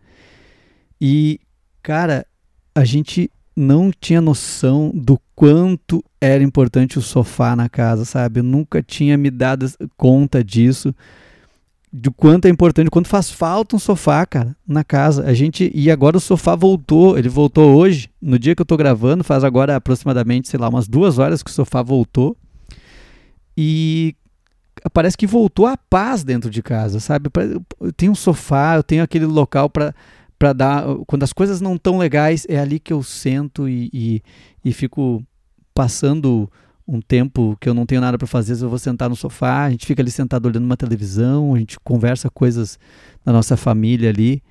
E, 1.01 1.41
cara, 1.83 2.27
a 2.75 2.85
gente 2.85 3.31
não 3.57 3.91
tinha 3.91 4.21
noção 4.21 4.93
do 4.95 5.21
quanto 5.35 6.05
era 6.21 6.43
importante 6.45 6.99
o 6.99 7.03
sofá 7.03 7.57
na 7.57 7.69
casa, 7.69 8.05
sabe? 8.05 8.41
Eu 8.41 8.45
nunca 8.45 8.83
tinha 8.83 9.17
me 9.17 9.31
dado 9.31 9.67
conta 9.97 10.43
disso. 10.45 10.95
De 11.93 12.11
quanto 12.11 12.47
é 12.47 12.49
importante, 12.51 12.91
quanto 12.91 13.09
faz 13.09 13.31
falta 13.31 13.75
um 13.75 13.79
sofá, 13.79 14.25
cara, 14.27 14.57
na 14.67 14.85
casa. 14.85 15.25
A 15.25 15.35
gente 15.35 15.71
e 15.75 15.91
agora 15.91 16.17
o 16.17 16.21
sofá 16.21 16.55
voltou, 16.55 17.19
ele 17.19 17.29
voltou 17.29 17.77
hoje, 17.77 18.11
no 18.21 18.39
dia 18.39 18.55
que 18.55 18.63
eu 18.63 18.67
tô 18.67 18.77
gravando, 18.77 19.25
faz 19.25 19.43
agora 19.43 19.77
aproximadamente, 19.77 20.49
sei 20.49 20.59
lá, 20.59 20.69
umas 20.69 20.87
duas 20.87 21.19
horas 21.19 21.43
que 21.43 21.51
o 21.51 21.53
sofá 21.53 21.83
voltou. 21.83 22.37
E 23.57 24.15
parece 24.93 25.17
que 25.17 25.27
voltou 25.27 25.67
a 25.67 25.77
paz 25.77 26.23
dentro 26.23 26.51
de 26.51 26.63
casa, 26.63 27.01
sabe? 27.01 27.31
Eu 27.81 27.93
tenho 27.93 28.13
um 28.13 28.15
sofá, 28.15 28.77
eu 28.77 28.83
tenho 28.83 29.03
aquele 29.03 29.27
local 29.27 29.69
para 29.69 29.95
para 30.39 30.53
dar 30.53 30.85
quando 31.07 31.25
as 31.25 31.33
coisas 31.33 31.61
não 31.61 31.77
tão 31.77 31.99
legais 31.99 32.47
é 32.49 32.59
ali 32.61 32.79
que 32.79 32.93
eu 32.93 33.03
sento 33.03 33.69
e, 33.69 33.91
e, 33.93 34.23
e 34.65 34.73
fico 34.73 35.21
passando 35.75 36.49
um 36.89 37.03
tempo 37.03 37.55
que 37.61 37.69
eu 37.69 37.75
não 37.75 37.85
tenho 37.85 38.01
nada 38.01 38.17
para 38.17 38.27
fazer, 38.27 38.55
eu 38.65 38.69
vou 38.71 38.79
sentar 38.79 39.11
no 39.11 39.15
sofá, 39.15 39.65
a 39.65 39.71
gente 39.71 39.85
fica 39.85 40.01
ali 40.01 40.11
sentado 40.11 40.47
olhando 40.47 40.65
uma 40.65 40.77
televisão, 40.77 41.55
a 41.55 41.59
gente 41.59 41.79
conversa 41.81 42.31
coisas 42.31 42.79
da 43.23 43.31
nossa 43.31 43.59
família 43.59 44.09
ali. 44.09 44.43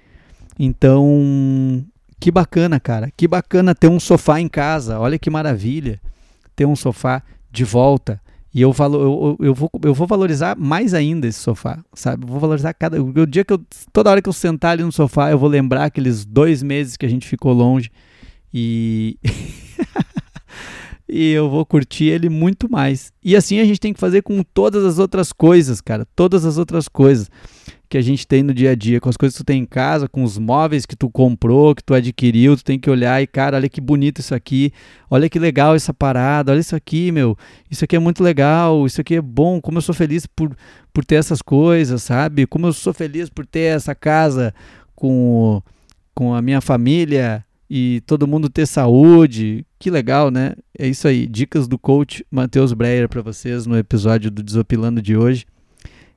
Então, 0.60 1.84
que 2.20 2.30
bacana, 2.30 2.80
cara. 2.80 3.12
Que 3.18 3.28
bacana 3.28 3.74
ter 3.74 3.88
um 3.88 4.00
sofá 4.00 4.40
em 4.40 4.48
casa. 4.48 5.00
Olha 5.00 5.18
que 5.18 5.30
maravilha 5.30 6.00
ter 6.56 6.66
um 6.66 6.76
sofá 6.76 7.24
de 7.52 7.64
volta. 7.64 8.22
E 8.54 8.62
eu, 8.62 8.72
valo, 8.72 9.38
eu, 9.40 9.48
eu, 9.48 9.54
vou, 9.54 9.70
eu 9.84 9.94
vou 9.94 10.08
valorizar 10.08 10.56
mais 10.58 10.94
ainda 10.94 11.28
esse 11.28 11.40
sofá, 11.40 11.84
sabe? 11.94 12.26
vou 12.26 12.40
valorizar 12.40 12.74
cada. 12.74 13.02
O 13.02 13.26
dia 13.26 13.44
que 13.44 13.54
eu. 13.54 13.62
Toda 13.92 14.10
hora 14.10 14.22
que 14.22 14.30
eu 14.30 14.34
sentar 14.34 14.72
ali 14.72 14.84
no 14.84 14.92
sofá, 14.92 15.30
eu 15.30 15.38
vou 15.38 15.50
lembrar 15.50 15.86
aqueles 15.86 16.26
dois 16.26 16.64
meses 16.64 16.98
que 16.98 17.06
a 17.06 17.10
gente 17.10 17.28
ficou 17.28 17.54
longe. 17.54 17.92
E. 18.54 19.18
e 21.10 21.32
eu 21.32 21.50
vou 21.50 21.66
curtir 21.66 22.06
ele 22.06 22.30
muito 22.30 22.70
mais. 22.70 23.12
E 23.24 23.36
assim 23.36 23.60
a 23.60 23.66
gente 23.66 23.80
tem 23.80 23.94
que 23.94 24.00
fazer 24.00 24.22
com 24.22 24.44
todas 24.44 24.84
as 24.84 25.00
outras 25.00 25.32
coisas, 25.32 25.80
cara. 25.80 26.06
Todas 26.16 26.46
as 26.46 26.58
outras 26.58 26.88
coisas 26.88 27.30
que 27.90 27.98
a 27.98 28.02
gente 28.02 28.28
tem 28.28 28.44
no 28.44 28.54
dia 28.54 28.72
a 28.72 28.76
dia, 28.76 29.00
com 29.00 29.08
as 29.08 29.16
coisas 29.16 29.38
que 29.38 29.44
tu 29.44 29.48
tem 29.48 29.62
em 29.62 29.66
casa, 29.66 30.10
com 30.10 30.24
os 30.24 30.38
móveis 30.38 30.86
que 30.86 30.96
tu 30.96 31.10
comprou, 31.10 31.74
que 31.74 31.84
tu 31.84 31.94
adquiriu, 31.94 32.58
tu 32.58 32.64
tem 32.64 32.78
que 32.78 32.90
olhar 32.90 33.22
e, 33.22 33.28
cara, 33.28 33.56
olha 33.56 33.70
que 33.70 33.80
bonito 33.80 34.20
isso 34.20 34.36
aqui, 34.36 34.74
olha 35.10 35.30
que 35.30 35.40
legal 35.40 35.74
essa 35.74 35.94
parada, 35.94 36.52
olha 36.52 36.60
isso 36.60 36.76
aqui, 36.76 37.12
meu, 37.12 37.38
isso 37.72 37.86
aqui 37.86 37.96
é 37.96 38.00
muito 38.00 38.22
legal, 38.22 38.86
isso 38.86 39.00
aqui 39.00 39.16
é 39.16 39.22
bom, 39.22 39.62
como 39.62 39.78
eu 39.78 39.82
sou 39.82 39.96
feliz 39.96 40.26
por, 40.26 40.54
por 40.92 41.06
ter 41.06 41.16
essas 41.16 41.42
coisas, 41.42 42.04
sabe? 42.04 42.46
Como 42.46 42.68
eu 42.68 42.74
sou 42.74 42.94
feliz 42.94 43.30
por 43.30 43.46
ter 43.46 43.76
essa 43.76 43.96
casa 43.96 44.54
com, 44.94 45.62
com 46.14 46.34
a 46.34 46.42
minha 46.42 46.60
família, 46.60 47.46
e 47.70 48.02
todo 48.06 48.28
mundo 48.28 48.50
ter 48.50 48.66
saúde. 48.66 49.66
Que 49.78 49.90
legal, 49.90 50.32
né? 50.32 50.54
É 50.78 50.88
isso 50.88 51.08
aí. 51.08 51.28
Dicas 51.28 51.68
do 51.68 51.78
coach 51.78 52.26
Matheus 52.32 52.74
Breyer 52.74 53.10
para 53.10 53.22
vocês 53.22 53.66
no 53.66 53.78
episódio 53.78 54.32
do 54.32 54.42
Desopilando 54.42 55.02
de 55.02 55.18
hoje. 55.18 55.46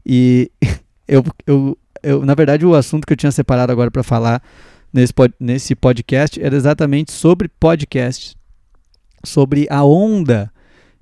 E 0.05 0.51
eu, 1.09 1.25
eu, 1.47 1.79
eu, 2.03 2.25
na 2.25 2.35
verdade, 2.35 2.65
o 2.65 2.75
assunto 2.75 3.07
que 3.07 3.13
eu 3.13 3.17
tinha 3.17 3.33
separado 3.33 3.73
agora 3.73 3.91
para 3.91 4.03
falar 4.03 4.43
nesse, 4.93 5.13
nesse 5.39 5.75
podcast 5.75 6.41
era 6.41 6.57
exatamente 6.57 7.13
sobre 7.13 7.49
podcasts, 7.49 8.37
sobre 9.25 9.67
a 9.71 9.85
onda 9.85 10.53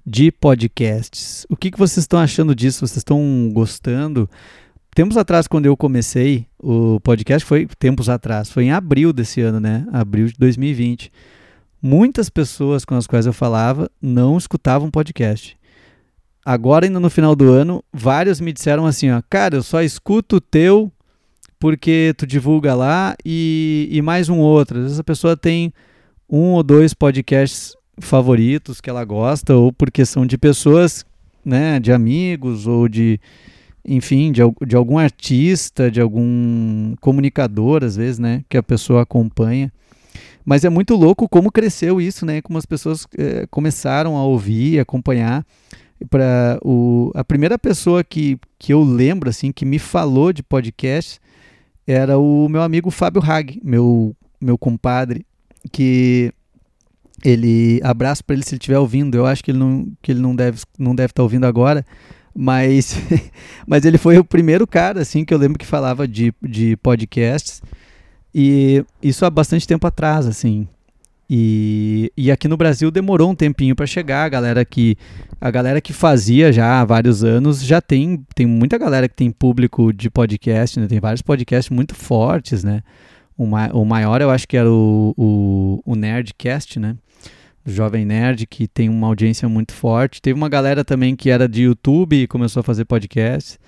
de 0.05 0.33
podcasts. 0.33 1.47
O 1.51 1.57
que, 1.57 1.71
que 1.71 1.79
vocês 1.79 2.05
estão 2.05 2.19
achando 2.19 2.55
disso? 2.55 2.87
Vocês 2.87 2.99
estão 2.99 3.51
gostando? 3.53 4.29
Tempos 4.95 5.17
atrás, 5.17 5.47
quando 5.47 5.67
eu 5.67 5.77
comecei 5.77 6.47
o 6.59 7.01
podcast, 7.01 7.47
foi 7.47 7.67
tempos 7.79 8.09
atrás, 8.09 8.51
foi 8.51 8.65
em 8.65 8.73
abril 8.73 9.13
desse 9.13 9.41
ano, 9.41 9.61
né? 9.61 9.87
Abril 9.93 10.27
de 10.27 10.35
2020. 10.39 11.13
Muitas 11.81 12.29
pessoas 12.29 12.85
com 12.85 12.95
as 12.97 13.07
quais 13.07 13.27
eu 13.27 13.33
falava 13.33 13.91
não 14.03 14.37
escutavam 14.37 14.91
podcast. 14.91 15.57
Agora, 16.45 16.87
ainda 16.87 16.99
no 16.99 17.11
final 17.11 17.37
do 17.37 17.53
ano, 17.53 17.85
vários 17.93 18.41
me 18.41 18.53
disseram 18.53 18.87
assim: 18.87 19.11
ó, 19.11 19.23
cara, 19.29 19.57
eu 19.57 19.63
só 19.63 19.83
escuto 19.83 20.37
o 20.37 20.41
teu 20.41 20.91
porque 21.59 22.15
tu 22.17 22.27
divulga 22.27 22.75
lá 22.75 23.17
e, 23.25 23.89
e 23.91 24.01
mais 24.01 24.29
um 24.29 24.39
outro. 24.39 24.79
Às 24.79 24.85
vezes 24.85 25.01
a 25.01 25.05
pessoa 25.05 25.37
tem 25.37 25.73
um 26.29 26.53
ou 26.53 26.63
dois 26.63 26.95
podcasts 26.95 27.75
favoritos 28.01 28.81
que 28.81 28.89
ela 28.89 29.05
gosta, 29.05 29.55
ou 29.55 29.73
porque 29.73 30.05
são 30.05 30.25
de 30.25 30.39
pessoas, 30.39 31.05
né, 31.45 31.81
de 31.81 31.93
amigos 31.93 32.67
ou 32.67 32.89
de 32.89 33.21
enfim, 33.85 34.33
de, 34.33 34.41
de 34.67 34.77
algum 34.77 34.99
artista, 34.99 35.91
de 35.91 36.01
algum 36.01 36.95
comunicador, 37.01 37.85
às 37.85 37.97
vezes, 37.97 38.19
né, 38.19 38.45
que 38.49 38.57
a 38.57 38.63
pessoa 38.63 39.03
acompanha. 39.03 39.73
Mas 40.49 40.65
é 40.65 40.71
muito 40.71 40.95
louco 40.95 41.29
como 41.29 41.53
cresceu 41.53 42.01
isso, 42.01 42.25
né? 42.25 42.41
Como 42.41 42.59
as 42.59 42.65
pessoas 42.65 43.07
é, 43.19 43.47
começaram 43.51 44.17
a 44.17 44.25
ouvir, 44.25 44.79
acompanhar. 44.79 45.45
Para 46.09 46.59
o 46.65 47.13
a 47.15 47.23
primeira 47.23 47.59
pessoa 47.59 48.03
que, 48.03 48.39
que 48.59 48.73
eu 48.73 48.83
lembro 48.83 49.29
assim 49.29 49.53
que 49.53 49.67
me 49.67 49.79
falou 49.79 50.33
de 50.33 50.43
podcast 50.43 51.21
era 51.87 52.17
o 52.17 52.49
meu 52.49 52.63
amigo 52.63 52.91
Fábio 52.91 53.23
Hag, 53.23 53.61
meu 53.63 54.17
meu 54.41 54.57
compadre, 54.57 55.27
que 55.71 56.33
ele 57.23 57.79
abraço 57.85 58.25
para 58.25 58.35
ele 58.35 58.43
se 58.43 58.55
ele 58.55 58.59
estiver 58.59 58.79
ouvindo. 58.79 59.17
Eu 59.17 59.27
acho 59.27 59.45
que 59.45 59.51
ele 59.51 59.59
não 59.59 59.93
que 60.01 60.13
ele 60.13 60.21
não 60.21 60.35
deve 60.35 60.63
não 60.79 60.95
deve 60.95 61.11
estar 61.11 61.21
tá 61.21 61.25
ouvindo 61.25 61.45
agora, 61.45 61.85
mas, 62.41 62.97
mas 63.67 63.85
ele 63.85 63.99
foi 63.99 64.17
o 64.17 64.25
primeiro 64.25 64.65
cara, 64.65 65.01
assim, 65.01 65.25
que 65.25 65.35
eu 65.35 65.39
lembro 65.39 65.59
que 65.59 65.67
falava 65.67 66.07
de, 66.07 66.33
de 66.41 66.77
podcasts. 66.77 67.61
E 68.33 68.85
isso 69.03 69.27
há 69.27 69.31
bastante 69.31 69.67
tempo 69.67 69.85
atrás, 69.89 70.25
assim. 70.25 70.69
E, 71.29 72.13
e 72.17 72.31
aqui 72.31 72.47
no 72.47 72.57
Brasil 72.57 72.93
demorou 72.93 73.29
um 73.29 73.35
tempinho 73.35 73.75
para 73.75 73.87
chegar. 73.87 74.25
A 74.25 74.29
galera 74.29 74.65
que 74.65 74.97
a 75.41 75.51
galera 75.51 75.81
que 75.81 75.93
fazia 75.93 76.53
já 76.53 76.81
há 76.81 76.85
vários 76.85 77.25
anos 77.25 77.61
já 77.61 77.81
tem 77.81 78.25
tem 78.35 78.47
muita 78.47 78.79
galera 78.79 79.09
que 79.09 79.17
tem 79.17 79.33
público 79.33 79.93
de 79.93 80.09
podcast, 80.09 80.79
né? 80.79 80.87
Tem 80.87 81.01
vários 81.01 81.23
podcasts 81.23 81.75
muito 81.75 81.95
fortes, 81.95 82.63
né? 82.63 82.83
O, 83.37 83.47
ma 83.47 83.69
o 83.73 83.85
maior 83.85 84.23
eu 84.23 84.31
acho 84.31 84.47
que 84.47 84.57
era 84.57 84.71
o, 84.71 85.13
o, 85.17 85.83
o 85.85 85.97
Nerdcast, 85.97 86.79
né? 86.79 86.97
Jovem 87.69 88.05
Nerd, 88.05 88.47
que 88.47 88.67
tem 88.67 88.89
uma 88.89 89.07
audiência 89.07 89.49
muito 89.49 89.73
forte. 89.73 90.23
Teve 90.23 90.37
uma 90.37 90.49
galera 90.49 90.85
também 90.85 91.15
que 91.15 91.31
era 91.31 91.49
de 91.49 91.63
YouTube 91.63 92.23
e 92.23 92.27
começou 92.27 92.61
a 92.61 92.65
fazer 92.65 92.85
podcast. 92.85 93.59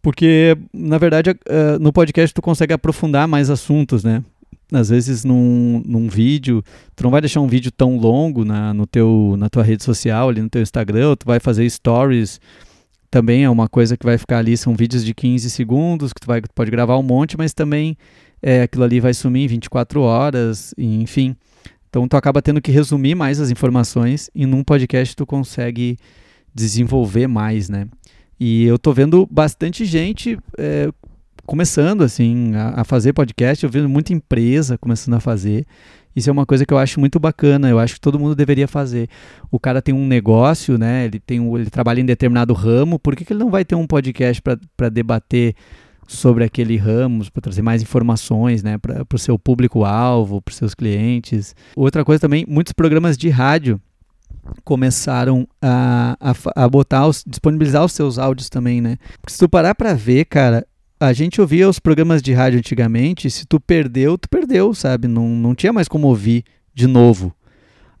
Porque, 0.00 0.56
na 0.72 0.98
verdade, 0.98 1.34
no 1.80 1.92
podcast 1.92 2.32
tu 2.32 2.40
consegue 2.40 2.72
aprofundar 2.72 3.26
mais 3.26 3.50
assuntos, 3.50 4.04
né? 4.04 4.22
Às 4.72 4.88
vezes 4.88 5.24
num, 5.24 5.82
num 5.84 6.08
vídeo, 6.08 6.62
tu 6.94 7.04
não 7.04 7.10
vai 7.10 7.20
deixar 7.20 7.40
um 7.40 7.46
vídeo 7.46 7.70
tão 7.70 7.96
longo 7.96 8.44
na, 8.44 8.74
no 8.74 8.86
teu, 8.86 9.34
na 9.38 9.48
tua 9.48 9.62
rede 9.62 9.84
social, 9.84 10.28
ali 10.28 10.42
no 10.42 10.50
teu 10.50 10.60
Instagram, 10.60 11.14
tu 11.16 11.24
vai 11.24 11.38
fazer 11.38 11.68
stories, 11.70 12.40
também 13.10 13.44
é 13.44 13.50
uma 13.50 13.68
coisa 13.68 13.96
que 13.96 14.04
vai 14.04 14.18
ficar 14.18 14.38
ali, 14.38 14.56
são 14.56 14.74
vídeos 14.74 15.04
de 15.04 15.14
15 15.14 15.48
segundos, 15.50 16.12
que 16.12 16.20
tu, 16.20 16.26
vai, 16.26 16.40
tu 16.40 16.52
pode 16.54 16.70
gravar 16.70 16.98
um 16.98 17.02
monte, 17.02 17.36
mas 17.36 17.54
também 17.54 17.96
é, 18.42 18.62
aquilo 18.62 18.84
ali 18.84 19.00
vai 19.00 19.14
sumir 19.14 19.44
em 19.44 19.48
24 19.48 20.00
horas, 20.02 20.74
enfim. 20.76 21.36
Então 21.96 22.06
tu 22.06 22.14
acaba 22.14 22.42
tendo 22.42 22.60
que 22.60 22.70
resumir 22.70 23.14
mais 23.14 23.40
as 23.40 23.48
informações 23.48 24.28
e 24.34 24.44
num 24.44 24.62
podcast 24.62 25.16
tu 25.16 25.24
consegue 25.24 25.96
desenvolver 26.54 27.26
mais, 27.26 27.70
né? 27.70 27.88
E 28.38 28.66
eu 28.66 28.78
tô 28.78 28.92
vendo 28.92 29.26
bastante 29.30 29.86
gente 29.86 30.38
é, 30.58 30.90
começando 31.46 32.04
assim 32.04 32.54
a, 32.54 32.82
a, 32.82 32.84
fazer 32.84 33.14
podcast, 33.14 33.64
eu 33.64 33.70
vendo 33.70 33.88
muita 33.88 34.12
empresa 34.12 34.76
começando 34.76 35.14
a 35.14 35.20
fazer. 35.20 35.64
Isso 36.14 36.28
é 36.28 36.32
uma 36.34 36.44
coisa 36.44 36.66
que 36.66 36.74
eu 36.74 36.76
acho 36.76 37.00
muito 37.00 37.18
bacana, 37.18 37.70
eu 37.70 37.78
acho 37.78 37.94
que 37.94 38.00
todo 38.02 38.18
mundo 38.18 38.34
deveria 38.34 38.68
fazer. 38.68 39.08
O 39.50 39.58
cara 39.58 39.80
tem 39.80 39.94
um 39.94 40.06
negócio, 40.06 40.76
né? 40.76 41.06
Ele 41.06 41.18
tem 41.18 41.40
um, 41.40 41.56
ele 41.56 41.70
trabalha 41.70 42.02
em 42.02 42.04
determinado 42.04 42.52
ramo, 42.52 42.98
por 42.98 43.16
que, 43.16 43.24
que 43.24 43.32
ele 43.32 43.40
não 43.40 43.50
vai 43.50 43.64
ter 43.64 43.74
um 43.74 43.86
podcast 43.86 44.42
para 44.42 44.90
debater 44.90 45.54
sobre 46.06 46.44
aquele 46.44 46.76
ramo, 46.76 47.28
para 47.30 47.42
trazer 47.42 47.62
mais 47.62 47.82
informações 47.82 48.62
né, 48.62 48.78
para 48.78 49.04
o 49.12 49.18
seu 49.18 49.38
público-alvo, 49.38 50.40
para 50.40 50.52
os 50.52 50.56
seus 50.56 50.74
clientes. 50.74 51.54
Outra 51.74 52.04
coisa 52.04 52.20
também, 52.20 52.44
muitos 52.48 52.72
programas 52.72 53.16
de 53.16 53.28
rádio 53.28 53.80
começaram 54.64 55.46
a, 55.60 56.16
a, 56.20 56.64
a 56.64 56.68
botar, 56.68 57.06
os, 57.06 57.24
disponibilizar 57.26 57.84
os 57.84 57.92
seus 57.92 58.18
áudios 58.18 58.48
também, 58.48 58.80
né? 58.80 58.96
Porque 59.20 59.32
se 59.32 59.38
tu 59.38 59.48
parar 59.48 59.74
para 59.74 59.92
ver, 59.94 60.24
cara, 60.26 60.64
a 61.00 61.12
gente 61.12 61.40
ouvia 61.40 61.68
os 61.68 61.78
programas 61.78 62.22
de 62.22 62.32
rádio 62.32 62.58
antigamente, 62.58 63.28
se 63.28 63.44
tu 63.44 63.58
perdeu, 63.58 64.16
tu 64.16 64.28
perdeu, 64.28 64.72
sabe? 64.72 65.08
Não, 65.08 65.28
não 65.28 65.54
tinha 65.54 65.72
mais 65.72 65.88
como 65.88 66.06
ouvir 66.06 66.44
de 66.72 66.86
novo. 66.86 67.34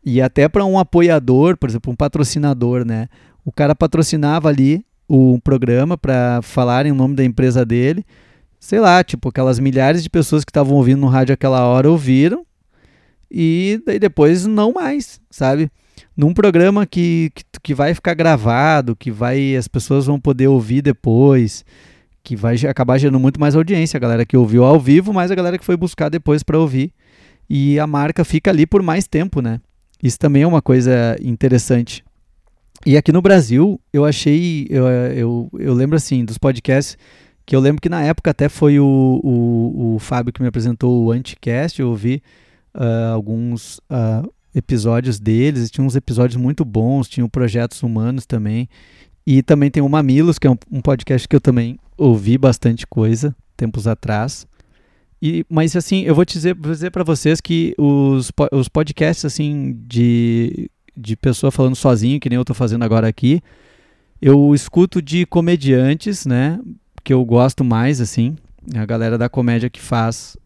E 0.04 0.22
até 0.22 0.48
para 0.48 0.64
um 0.64 0.78
apoiador, 0.78 1.56
por 1.56 1.68
exemplo, 1.68 1.92
um 1.92 1.96
patrocinador, 1.96 2.84
né? 2.84 3.08
O 3.44 3.50
cara 3.50 3.74
patrocinava 3.74 4.48
ali 4.48 4.85
o 5.08 5.38
programa 5.42 5.96
para 5.96 6.40
falarem 6.42 6.92
o 6.92 6.94
nome 6.94 7.14
da 7.14 7.24
empresa 7.24 7.64
dele. 7.64 8.04
Sei 8.58 8.80
lá, 8.80 9.04
tipo, 9.04 9.28
aquelas 9.28 9.58
milhares 9.58 10.02
de 10.02 10.10
pessoas 10.10 10.44
que 10.44 10.50
estavam 10.50 10.76
ouvindo 10.76 11.00
no 11.00 11.08
rádio 11.08 11.34
aquela 11.34 11.64
hora 11.66 11.90
ouviram 11.90 12.44
e 13.30 13.80
daí 13.84 13.98
depois 13.98 14.46
não 14.46 14.72
mais, 14.72 15.20
sabe? 15.30 15.70
Num 16.16 16.32
programa 16.32 16.86
que, 16.86 17.30
que, 17.34 17.44
que 17.62 17.74
vai 17.74 17.94
ficar 17.94 18.14
gravado, 18.14 18.96
que 18.96 19.10
vai 19.10 19.56
as 19.56 19.68
pessoas 19.68 20.06
vão 20.06 20.18
poder 20.18 20.48
ouvir 20.48 20.82
depois, 20.82 21.64
que 22.22 22.34
vai 22.34 22.56
acabar 22.66 22.98
gerando 22.98 23.20
muito 23.20 23.38
mais 23.38 23.54
audiência, 23.54 23.98
a 23.98 24.00
galera 24.00 24.24
que 24.26 24.36
ouviu 24.36 24.64
ao 24.64 24.80
vivo, 24.80 25.12
mais 25.12 25.30
a 25.30 25.34
galera 25.34 25.58
que 25.58 25.64
foi 25.64 25.76
buscar 25.76 26.08
depois 26.08 26.42
para 26.42 26.58
ouvir. 26.58 26.92
E 27.48 27.78
a 27.78 27.86
marca 27.86 28.24
fica 28.24 28.50
ali 28.50 28.66
por 28.66 28.82
mais 28.82 29.06
tempo, 29.06 29.40
né? 29.40 29.60
Isso 30.02 30.18
também 30.18 30.42
é 30.42 30.46
uma 30.46 30.60
coisa 30.60 31.16
interessante. 31.20 32.04
E 32.86 32.96
aqui 32.96 33.10
no 33.10 33.20
Brasil, 33.20 33.80
eu 33.92 34.04
achei. 34.04 34.64
Eu, 34.70 34.86
eu, 34.86 35.50
eu 35.58 35.74
lembro 35.74 35.96
assim, 35.96 36.24
dos 36.24 36.38
podcasts 36.38 36.96
que 37.44 37.56
eu 37.56 37.58
lembro 37.58 37.82
que 37.82 37.88
na 37.88 38.00
época 38.04 38.30
até 38.30 38.48
foi 38.48 38.78
o, 38.78 39.20
o, 39.24 39.96
o 39.96 39.98
Fábio 39.98 40.32
que 40.32 40.40
me 40.40 40.46
apresentou 40.46 41.04
o 41.04 41.10
Anticast, 41.10 41.80
eu 41.80 41.88
ouvi 41.88 42.22
uh, 42.76 43.12
alguns 43.12 43.78
uh, 43.90 44.32
episódios 44.54 45.18
deles, 45.18 45.68
tinha 45.68 45.84
uns 45.84 45.96
episódios 45.96 46.40
muito 46.40 46.64
bons, 46.64 47.08
tinham 47.08 47.28
projetos 47.28 47.82
humanos 47.82 48.24
também, 48.24 48.68
e 49.24 49.42
também 49.42 49.70
tem 49.70 49.82
o 49.82 49.88
Mamilos, 49.88 50.38
que 50.40 50.46
é 50.46 50.50
um, 50.50 50.56
um 50.70 50.80
podcast 50.80 51.26
que 51.28 51.36
eu 51.36 51.40
também 51.40 51.78
ouvi 51.96 52.36
bastante 52.36 52.84
coisa, 52.84 53.34
tempos 53.56 53.86
atrás, 53.86 54.44
e, 55.22 55.44
mas 55.48 55.74
assim, 55.76 56.02
eu 56.02 56.14
vou 56.14 56.24
dizer, 56.24 56.54
dizer 56.54 56.90
para 56.90 57.04
vocês 57.04 57.40
que 57.40 57.74
os, 57.78 58.30
os 58.52 58.68
podcasts 58.68 59.24
assim 59.24 59.76
de, 59.86 60.68
de 60.96 61.16
pessoa 61.16 61.50
falando 61.50 61.76
sozinho, 61.76 62.18
que 62.20 62.28
nem 62.28 62.36
eu 62.36 62.44
tô 62.44 62.54
fazendo 62.54 62.84
agora 62.84 63.06
aqui, 63.06 63.40
eu 64.20 64.54
escuto 64.54 65.02
de 65.02 65.26
comediantes, 65.26 66.24
né? 66.24 66.58
que 67.06 67.12
eu 67.12 67.24
gosto 67.24 67.62
mais, 67.62 68.00
assim. 68.00 68.34
A 68.74 68.84
galera 68.84 69.16
da 69.16 69.28
comédia 69.28 69.70
que 69.70 69.80
faz 69.80 70.36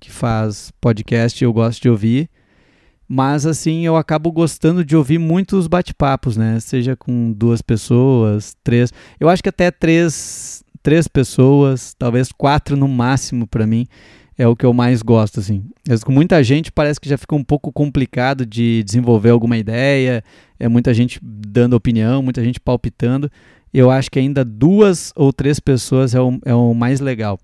que 0.00 0.10
faz 0.10 0.72
podcast, 0.80 1.42
eu 1.42 1.52
gosto 1.52 1.80
de 1.80 1.88
ouvir. 1.88 2.28
Mas 3.08 3.46
assim, 3.46 3.86
eu 3.86 3.96
acabo 3.96 4.32
gostando 4.32 4.84
de 4.84 4.96
ouvir 4.96 5.18
muitos 5.18 5.68
bate-papos, 5.68 6.36
né? 6.36 6.58
Seja 6.58 6.96
com 6.96 7.32
duas 7.32 7.62
pessoas, 7.62 8.56
três. 8.64 8.92
Eu 9.20 9.28
acho 9.28 9.42
que 9.42 9.48
até 9.48 9.70
três, 9.70 10.64
três 10.82 11.06
pessoas, 11.06 11.94
talvez 11.96 12.32
quatro 12.32 12.76
no 12.76 12.88
máximo 12.88 13.46
para 13.46 13.64
mim 13.64 13.86
é 14.38 14.46
o 14.46 14.56
que 14.56 14.64
eu 14.64 14.72
mais 14.72 15.02
gosto, 15.02 15.40
assim. 15.40 15.64
Mas 15.86 16.02
com 16.02 16.12
muita 16.12 16.42
gente 16.42 16.72
parece 16.72 17.00
que 17.00 17.08
já 17.08 17.18
fica 17.18 17.34
um 17.34 17.44
pouco 17.44 17.72
complicado 17.72 18.46
de 18.46 18.82
desenvolver 18.84 19.30
alguma 19.30 19.58
ideia, 19.58 20.24
é 20.58 20.68
muita 20.68 20.94
gente 20.94 21.18
dando 21.22 21.74
opinião, 21.74 22.22
muita 22.22 22.42
gente 22.42 22.60
palpitando 22.60 23.30
eu 23.72 23.90
acho 23.90 24.10
que 24.10 24.18
ainda 24.18 24.44
duas 24.44 25.12
ou 25.14 25.32
três 25.32 25.60
pessoas 25.60 26.14
é 26.14 26.20
o, 26.20 26.38
é 26.44 26.54
o 26.54 26.74
mais 26.74 27.00
legal. 27.00 27.38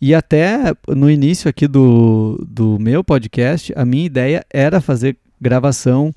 E 0.00 0.14
até 0.14 0.74
no 0.88 1.10
início 1.10 1.48
aqui 1.48 1.66
do, 1.66 2.44
do 2.48 2.78
meu 2.78 3.04
podcast, 3.04 3.72
a 3.76 3.84
minha 3.84 4.04
ideia 4.04 4.44
era 4.52 4.80
fazer 4.80 5.16
gravação 5.40 6.12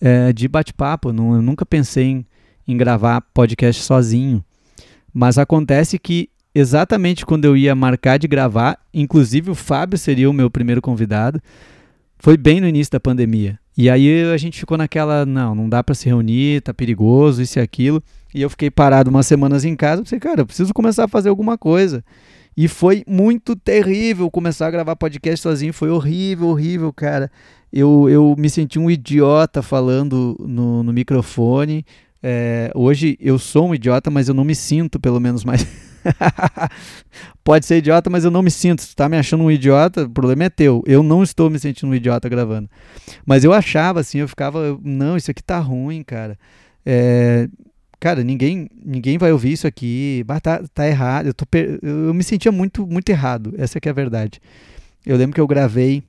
é, 0.00 0.32
de 0.32 0.46
bate-papo. 0.46 1.08
Eu 1.08 1.12
nunca 1.12 1.64
pensei 1.64 2.04
em, 2.04 2.26
em 2.68 2.76
gravar 2.76 3.22
podcast 3.32 3.82
sozinho. 3.82 4.44
Mas 5.12 5.38
acontece 5.38 5.98
que 5.98 6.28
exatamente 6.54 7.26
quando 7.26 7.44
eu 7.44 7.56
ia 7.56 7.74
marcar 7.74 8.18
de 8.18 8.28
gravar, 8.28 8.78
inclusive 8.92 9.50
o 9.50 9.54
Fábio 9.54 9.98
seria 9.98 10.30
o 10.30 10.32
meu 10.32 10.50
primeiro 10.50 10.80
convidado, 10.80 11.40
foi 12.18 12.36
bem 12.36 12.60
no 12.60 12.68
início 12.68 12.92
da 12.92 13.00
pandemia. 13.00 13.58
E 13.76 13.90
aí 13.90 14.22
a 14.32 14.36
gente 14.36 14.60
ficou 14.60 14.78
naquela, 14.78 15.26
não, 15.26 15.54
não 15.54 15.68
dá 15.68 15.82
para 15.82 15.94
se 15.94 16.06
reunir, 16.06 16.62
tá 16.62 16.72
perigoso, 16.72 17.42
isso 17.42 17.58
e 17.58 17.62
aquilo. 17.62 18.02
E 18.32 18.40
eu 18.40 18.48
fiquei 18.48 18.70
parado 18.70 19.10
umas 19.10 19.26
semanas 19.26 19.64
em 19.64 19.74
casa, 19.74 20.02
pensei, 20.02 20.20
cara, 20.20 20.42
eu 20.42 20.46
preciso 20.46 20.72
começar 20.72 21.04
a 21.04 21.08
fazer 21.08 21.28
alguma 21.28 21.58
coisa. 21.58 22.04
E 22.56 22.68
foi 22.68 23.04
muito 23.06 23.56
terrível 23.56 24.30
começar 24.30 24.68
a 24.68 24.70
gravar 24.70 24.94
podcast 24.94 25.42
sozinho, 25.42 25.72
foi 25.72 25.90
horrível, 25.90 26.48
horrível, 26.48 26.92
cara. 26.92 27.30
Eu, 27.72 28.08
eu 28.08 28.36
me 28.38 28.48
senti 28.48 28.78
um 28.78 28.88
idiota 28.88 29.60
falando 29.60 30.36
no, 30.40 30.84
no 30.84 30.92
microfone. 30.92 31.84
É, 32.22 32.70
hoje 32.74 33.18
eu 33.20 33.38
sou 33.38 33.68
um 33.68 33.74
idiota, 33.74 34.08
mas 34.08 34.28
eu 34.28 34.34
não 34.34 34.44
me 34.44 34.54
sinto, 34.54 35.00
pelo 35.00 35.18
menos, 35.18 35.44
mais. 35.44 35.66
Pode 37.42 37.66
ser 37.66 37.78
idiota, 37.78 38.08
mas 38.08 38.24
eu 38.24 38.30
não 38.30 38.42
me 38.42 38.50
sinto. 38.50 38.86
Tu 38.86 38.94
tá 38.96 39.08
me 39.08 39.16
achando 39.16 39.44
um 39.44 39.50
idiota, 39.50 40.04
o 40.04 40.10
problema 40.10 40.44
é 40.44 40.50
teu. 40.50 40.82
Eu 40.86 41.02
não 41.02 41.22
estou 41.22 41.50
me 41.50 41.58
sentindo 41.58 41.90
um 41.90 41.94
idiota 41.94 42.28
gravando. 42.28 42.68
Mas 43.26 43.44
eu 43.44 43.52
achava 43.52 44.00
assim, 44.00 44.18
eu 44.18 44.28
ficava, 44.28 44.78
não, 44.82 45.16
isso 45.16 45.30
aqui 45.30 45.42
tá 45.42 45.58
ruim, 45.58 46.02
cara. 46.02 46.38
É, 46.84 47.48
cara, 48.00 48.22
ninguém, 48.22 48.68
ninguém 48.84 49.18
vai 49.18 49.32
ouvir 49.32 49.52
isso 49.52 49.66
aqui, 49.66 50.22
bah, 50.26 50.40
tá, 50.40 50.62
tá 50.72 50.86
errado. 50.86 51.26
Eu, 51.26 51.34
tô, 51.34 51.44
eu 51.82 52.14
me 52.14 52.22
sentia 52.22 52.52
muito, 52.52 52.86
muito 52.86 53.08
errado, 53.08 53.54
essa 53.56 53.80
que 53.80 53.88
é 53.88 53.90
a 53.90 53.94
verdade. 53.94 54.40
Eu 55.04 55.16
lembro 55.16 55.34
que 55.34 55.40
eu 55.40 55.46
gravei 55.46 56.02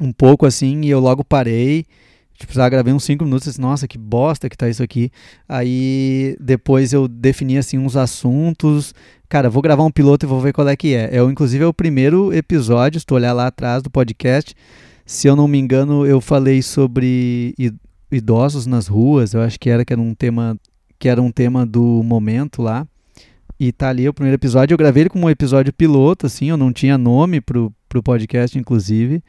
um 0.00 0.12
pouco 0.12 0.46
assim 0.46 0.82
e 0.82 0.90
eu 0.90 1.00
logo 1.00 1.24
parei. 1.24 1.86
Tipo, 2.36 2.52
já 2.52 2.68
gravei 2.68 2.92
uns 2.92 3.04
5 3.04 3.24
minutos 3.24 3.46
disse, 3.46 3.60
nossa, 3.60 3.88
que 3.88 3.96
bosta 3.96 4.48
que 4.48 4.56
tá 4.56 4.68
isso 4.68 4.82
aqui. 4.82 5.10
Aí 5.48 6.36
depois 6.40 6.92
eu 6.92 7.08
defini 7.08 7.56
assim 7.58 7.78
uns 7.78 7.96
assuntos. 7.96 8.94
Cara, 9.28 9.48
vou 9.48 9.62
gravar 9.62 9.84
um 9.84 9.90
piloto 9.90 10.26
e 10.26 10.28
vou 10.28 10.40
ver 10.40 10.52
qual 10.52 10.68
é 10.68 10.76
que 10.76 10.94
é. 10.94 11.16
É, 11.16 11.22
inclusive, 11.22 11.64
é 11.64 11.66
o 11.66 11.74
primeiro 11.74 12.32
episódio, 12.32 13.00
se 13.00 13.06
tu 13.06 13.14
olhar 13.14 13.32
lá 13.32 13.46
atrás 13.46 13.82
do 13.82 13.90
podcast. 13.90 14.54
Se 15.04 15.26
eu 15.26 15.36
não 15.36 15.48
me 15.48 15.58
engano, 15.58 16.04
eu 16.04 16.20
falei 16.20 16.62
sobre 16.62 17.54
idosos 18.10 18.66
nas 18.66 18.86
ruas. 18.86 19.34
Eu 19.34 19.40
acho 19.40 19.58
que 19.58 19.70
era 19.70 19.84
que 19.84 19.92
era 19.92 20.02
um 20.02 20.14
tema 20.14 20.58
que 20.98 21.08
era 21.08 21.20
um 21.20 21.30
tema 21.30 21.66
do 21.66 22.02
momento 22.02 22.62
lá. 22.62 22.86
E 23.58 23.72
tá 23.72 23.88
ali 23.88 24.08
o 24.08 24.14
primeiro 24.14 24.36
episódio. 24.36 24.74
Eu 24.74 24.78
gravei 24.78 25.04
ele 25.04 25.10
como 25.10 25.26
um 25.26 25.30
episódio 25.30 25.72
piloto, 25.72 26.26
assim, 26.26 26.50
eu 26.50 26.56
não 26.56 26.72
tinha 26.72 26.98
nome 26.98 27.40
pro, 27.40 27.72
pro 27.88 28.02
podcast, 28.02 28.58
inclusive. 28.58 29.22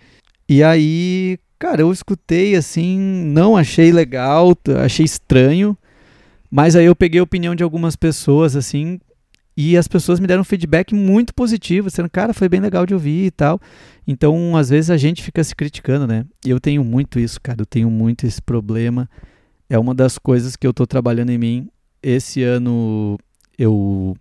E 0.50 0.64
aí, 0.64 1.38
cara, 1.58 1.82
eu 1.82 1.92
escutei 1.92 2.56
assim, 2.56 2.98
não 3.00 3.58
achei 3.58 3.92
legal, 3.92 4.56
achei 4.84 5.06
estranho. 5.06 5.78
Mas 6.50 6.76
aí 6.76 6.86
eu 6.86 6.96
peguei 6.96 7.20
a 7.20 7.24
opinião 7.24 7.54
de 7.56 7.64
algumas 7.64 7.96
pessoas, 7.96 8.56
assim, 8.56 9.00
e 9.56 9.76
as 9.76 9.88
pessoas 9.88 10.20
me 10.20 10.28
deram 10.28 10.42
um 10.42 10.46
feedback 10.46 10.96
muito 10.96 11.34
positivo, 11.34 11.90
dizendo, 11.90 12.10
cara, 12.10 12.34
foi 12.34 12.48
bem 12.48 12.62
legal 12.62 12.86
de 12.86 12.94
ouvir 12.94 13.26
e 13.26 13.32
tal. 13.32 13.60
Então, 14.08 14.56
às 14.56 14.70
vezes 14.70 14.90
a 14.90 14.98
gente 14.98 15.22
fica 15.22 15.44
se 15.44 15.56
criticando, 15.56 16.08
né? 16.08 16.26
E 16.46 16.50
eu 16.50 16.60
tenho 16.60 16.84
muito 16.84 17.20
isso, 17.20 17.42
cara, 17.42 17.62
eu 17.62 17.66
tenho 17.66 17.90
muito 17.90 18.26
esse 18.26 18.42
problema 18.42 19.10
é 19.70 19.78
uma 19.78 19.94
das 19.94 20.18
coisas 20.18 20.56
que 20.56 20.66
eu 20.66 20.72
estou 20.72 20.88
trabalhando 20.88 21.30
em 21.30 21.38
mim. 21.38 21.70
Esse 22.02 22.44
ano 22.44 23.18
eu 23.58 24.16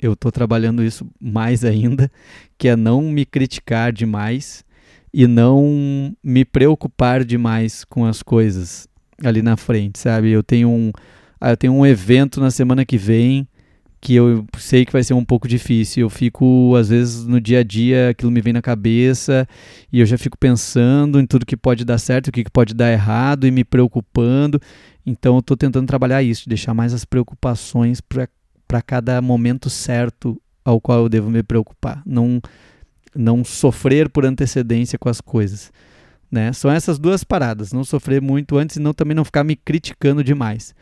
eu 0.00 0.14
estou 0.14 0.32
trabalhando 0.32 0.82
isso 0.82 1.08
mais 1.20 1.64
ainda, 1.64 2.10
que 2.58 2.68
é 2.68 2.76
não 2.76 3.02
me 3.02 3.24
criticar 3.24 3.92
demais 3.92 4.64
e 5.12 5.26
não 5.26 6.14
me 6.22 6.44
preocupar 6.44 7.24
demais 7.24 7.84
com 7.84 8.04
as 8.04 8.22
coisas 8.22 8.88
ali 9.22 9.42
na 9.42 9.56
frente, 9.56 9.98
sabe? 9.98 10.30
Eu 10.30 10.42
tenho 10.42 10.68
um, 10.68 10.90
ah, 11.40 11.50
eu 11.50 11.56
tenho 11.56 11.72
um 11.72 11.84
evento 11.86 12.40
na 12.40 12.50
semana 12.50 12.84
que 12.84 12.96
vem 12.96 13.46
que 14.02 14.16
eu 14.16 14.44
sei 14.58 14.84
que 14.84 14.92
vai 14.92 15.04
ser 15.04 15.14
um 15.14 15.24
pouco 15.24 15.46
difícil. 15.46 16.02
Eu 16.02 16.10
fico, 16.10 16.74
às 16.74 16.88
vezes, 16.88 17.24
no 17.24 17.40
dia 17.40 17.60
a 17.60 17.62
dia, 17.62 18.08
aquilo 18.10 18.32
me 18.32 18.40
vem 18.40 18.52
na 18.52 18.60
cabeça 18.60 19.46
e 19.92 20.00
eu 20.00 20.06
já 20.06 20.18
fico 20.18 20.36
pensando 20.36 21.20
em 21.20 21.26
tudo 21.26 21.46
que 21.46 21.56
pode 21.56 21.84
dar 21.84 21.98
certo, 21.98 22.26
o 22.26 22.32
que 22.32 22.44
pode 22.50 22.74
dar 22.74 22.90
errado 22.90 23.46
e 23.46 23.50
me 23.52 23.62
preocupando. 23.62 24.60
Então, 25.06 25.36
eu 25.36 25.38
estou 25.38 25.56
tentando 25.56 25.86
trabalhar 25.86 26.20
isso, 26.20 26.48
deixar 26.48 26.74
mais 26.74 26.92
as 26.92 27.04
preocupações 27.04 28.00
para 28.00 28.82
cada 28.82 29.22
momento 29.22 29.70
certo 29.70 30.36
ao 30.64 30.80
qual 30.80 31.04
eu 31.04 31.08
devo 31.08 31.30
me 31.30 31.44
preocupar. 31.44 32.02
Não, 32.04 32.40
não 33.14 33.44
sofrer 33.44 34.08
por 34.08 34.24
antecedência 34.24 34.98
com 34.98 35.08
as 35.08 35.20
coisas. 35.20 35.72
Né? 36.30 36.52
São 36.52 36.70
essas 36.70 36.98
duas 36.98 37.24
paradas, 37.24 37.72
não 37.72 37.84
sofrer 37.84 38.22
muito 38.22 38.56
antes 38.56 38.76
e 38.76 38.80
não, 38.80 38.94
também 38.94 39.14
não 39.14 39.24
ficar 39.24 39.44
me 39.44 39.54
criticando 39.54 40.24
demais. 40.24 40.74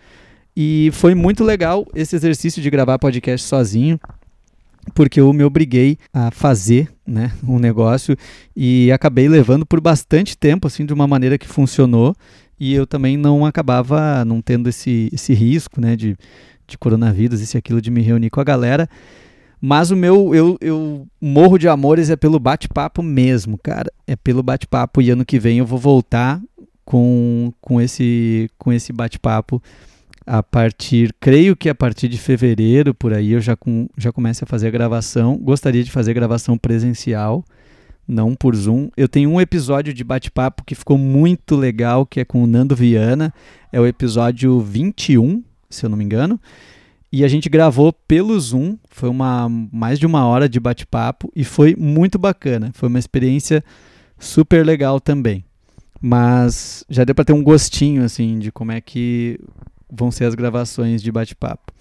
E 0.57 0.91
foi 0.93 1.15
muito 1.15 1.45
legal 1.45 1.87
esse 1.95 2.15
exercício 2.15 2.63
de 2.63 2.71
gravar 2.71 2.99
podcast 2.99 3.47
sozinho, 3.47 3.99
porque 4.95 5.21
eu 5.21 5.33
me 5.33 5.45
obriguei 5.45 5.99
a 6.13 6.31
fazer 6.31 6.91
né, 7.07 7.33
um 7.47 7.59
negócio 7.59 8.17
e 8.57 8.91
acabei 8.93 9.29
levando 9.29 9.67
por 9.67 9.81
bastante 9.81 10.37
tempo, 10.37 10.67
assim, 10.67 10.87
de 10.87 10.93
uma 10.93 11.07
maneira 11.07 11.39
que 11.39 11.47
funcionou. 11.47 12.15
E 12.59 12.75
eu 12.75 12.87
também 12.87 13.17
não 13.17 13.47
acabava 13.47 14.25
não 14.25 14.43
tendo 14.43 14.69
esse, 14.69 15.09
esse 15.13 15.33
risco 15.33 15.81
né, 15.81 15.97
de, 15.97 16.17
de 16.67 16.77
coronavírus, 16.77 17.41
isso 17.41 17.57
e 17.57 17.59
aquilo, 17.59 17.81
de 17.81 17.91
me 17.91 18.03
reunir 18.03 18.31
com 18.31 18.41
a 18.41 18.45
galera. 18.45 18.89
Mas 19.61 19.91
o 19.91 19.97
meu, 19.97 20.35
eu, 20.35 20.57
eu 20.61 21.07
morro 21.21 21.59
de 21.59 21.69
amores 21.69 22.09
é 22.09 22.17
pelo 22.17 22.39
bate-papo 22.39 23.03
mesmo, 23.03 23.59
cara. 23.59 23.93
É 24.07 24.17
pelo 24.17 24.43
bate-papo 24.43 25.03
e 25.03 25.11
ano 25.11 25.25
que 25.25 25.39
vem 25.39 25.59
eu 25.59 25.67
vou 25.67 25.79
voltar 25.79 26.41
com, 26.85 27.53
com 27.61 27.81
esse, 27.81 28.51
com 28.59 28.73
esse 28.73 28.93
bate-papo 28.93 29.63
a 30.27 30.43
partir, 30.43 31.15
creio 31.19 31.57
que 31.57 31.69
a 31.69 31.75
partir 31.75 32.09
de 32.09 32.17
fevereiro, 32.17 32.95
por 32.95 33.13
aí, 33.13 33.33
eu 33.33 33.41
já, 33.41 33.57
com, 33.57 33.89
já 33.99 34.13
começo 34.13 34.45
a 34.45 34.47
fazer 34.47 34.69
a 34.69 34.71
gravação. 34.71 35.37
Gostaria 35.37 35.83
de 35.83 35.91
fazer 35.91 36.15
gravação 36.15 36.57
presencial, 36.57 37.45
não 38.07 38.35
por 38.35 38.55
Zoom. 38.55 38.91
Eu 38.97 39.09
tenho 39.09 39.31
um 39.31 39.41
episódio 39.41 39.93
de 39.93 40.05
bate-papo 40.05 40.65
que 40.65 40.75
ficou 40.75 40.97
muito 40.97 41.57
legal, 41.57 42.07
que 42.07 42.21
é 42.21 42.25
com 42.25 42.43
o 42.43 42.47
Nando 42.47 42.77
Viana. 42.77 43.35
É 43.73 43.81
o 43.81 43.87
episódio 43.87 44.61
21, 44.61 45.43
se 45.69 45.85
eu 45.85 45.91
não 45.91 45.97
me 45.97 46.05
engano. 46.05 46.41
E 47.13 47.25
a 47.25 47.29
gente 47.29 47.49
gravou 47.49 47.93
pelo 47.93 48.39
Zoom, 48.39 48.77
foi 48.89 49.09
uma 49.09 49.49
mais 49.49 49.99
de 49.99 50.07
uma 50.07 50.27
hora 50.27 50.49
de 50.49 50.61
bate-papo 50.61 51.31
e 51.35 51.43
foi 51.43 51.75
muito 51.77 52.19
bacana. 52.19 52.71
Foi 52.73 52.89
uma 52.89 52.99
experiência 52.99 53.65
super 54.19 54.65
legal 54.65 55.01
também. 55.01 55.45
Mas 56.01 56.85
já 56.89 57.03
deu 57.03 57.15
para 57.15 57.25
ter 57.25 57.33
um 57.33 57.43
gostinho 57.43 58.05
assim 58.05 58.39
de 58.39 58.53
como 58.53 58.71
é 58.71 58.81
que 58.81 59.39
vão 59.91 60.11
ser 60.11 60.25
as 60.25 60.35
gravações 60.35 61.03
de 61.03 61.11
bate-papo. 61.11 61.73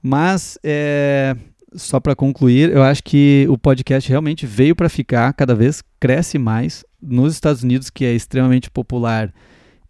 Mas, 0.00 0.58
é, 0.62 1.34
só 1.74 1.98
para 1.98 2.14
concluir, 2.14 2.70
eu 2.70 2.82
acho 2.82 3.02
que 3.02 3.46
o 3.48 3.58
podcast 3.58 4.08
realmente 4.08 4.46
veio 4.46 4.76
para 4.76 4.88
ficar, 4.88 5.32
cada 5.32 5.54
vez 5.54 5.82
cresce 5.98 6.38
mais. 6.38 6.84
Nos 7.02 7.32
Estados 7.32 7.62
Unidos, 7.62 7.90
que 7.90 8.04
é 8.04 8.14
extremamente 8.14 8.70
popular, 8.70 9.32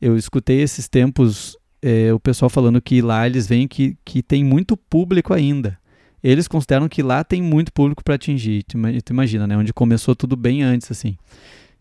eu 0.01 0.17
escutei 0.17 0.63
esses 0.63 0.89
tempos 0.89 1.57
é, 1.87 2.11
o 2.15 2.19
pessoal 2.19 2.49
falando 2.49 2.81
que 2.81 3.03
lá 3.03 3.27
eles 3.27 3.47
veem 3.47 3.69
que, 3.69 3.95
que 4.03 4.23
tem 4.23 4.43
muito 4.43 4.75
público 4.75 5.35
ainda. 5.35 5.79
eles 6.23 6.49
consideram 6.49 6.89
que 6.89 7.03
lá 7.03 7.23
tem 7.23 7.43
muito 7.43 7.71
público 7.71 8.03
para 8.03 8.15
atingir. 8.15 8.63
Tu, 8.63 8.79
tu, 9.05 9.13
imagina, 9.13 9.47
né? 9.47 9.55
Onde 9.55 9.71
começou 9.71 10.17
tudo 10.17 10.35
bem 10.35 10.63
antes, 10.63 10.91
assim. 10.91 11.19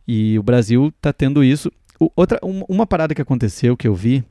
E 0.06 0.38
o 0.38 0.44
Brasil 0.44 0.90
está 0.90 1.14
tendo 1.14 1.42
isso. 1.42 1.72
O, 1.98 2.12
outra, 2.18 2.38
um, 2.44 2.64
uma 2.68 2.86
parada 2.86 3.16
que 3.16 3.22
aconteceu 3.22 3.78
que 3.78 3.88
eu 3.88 3.96
vi, 3.96 4.22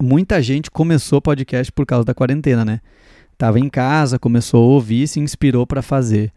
muita 0.00 0.40
gente 0.40 0.70
começou 0.70 1.20
podcast 1.20 1.72
por 1.72 1.84
causa 1.84 2.04
da 2.04 2.14
quarentena, 2.14 2.64
né? 2.64 2.80
Tava 3.36 3.58
em 3.58 3.68
casa, 3.68 4.20
começou 4.20 4.62
a 4.62 4.74
ouvir, 4.74 5.08
se 5.08 5.18
inspirou 5.18 5.66
para 5.66 5.82
fazer. 5.82 6.32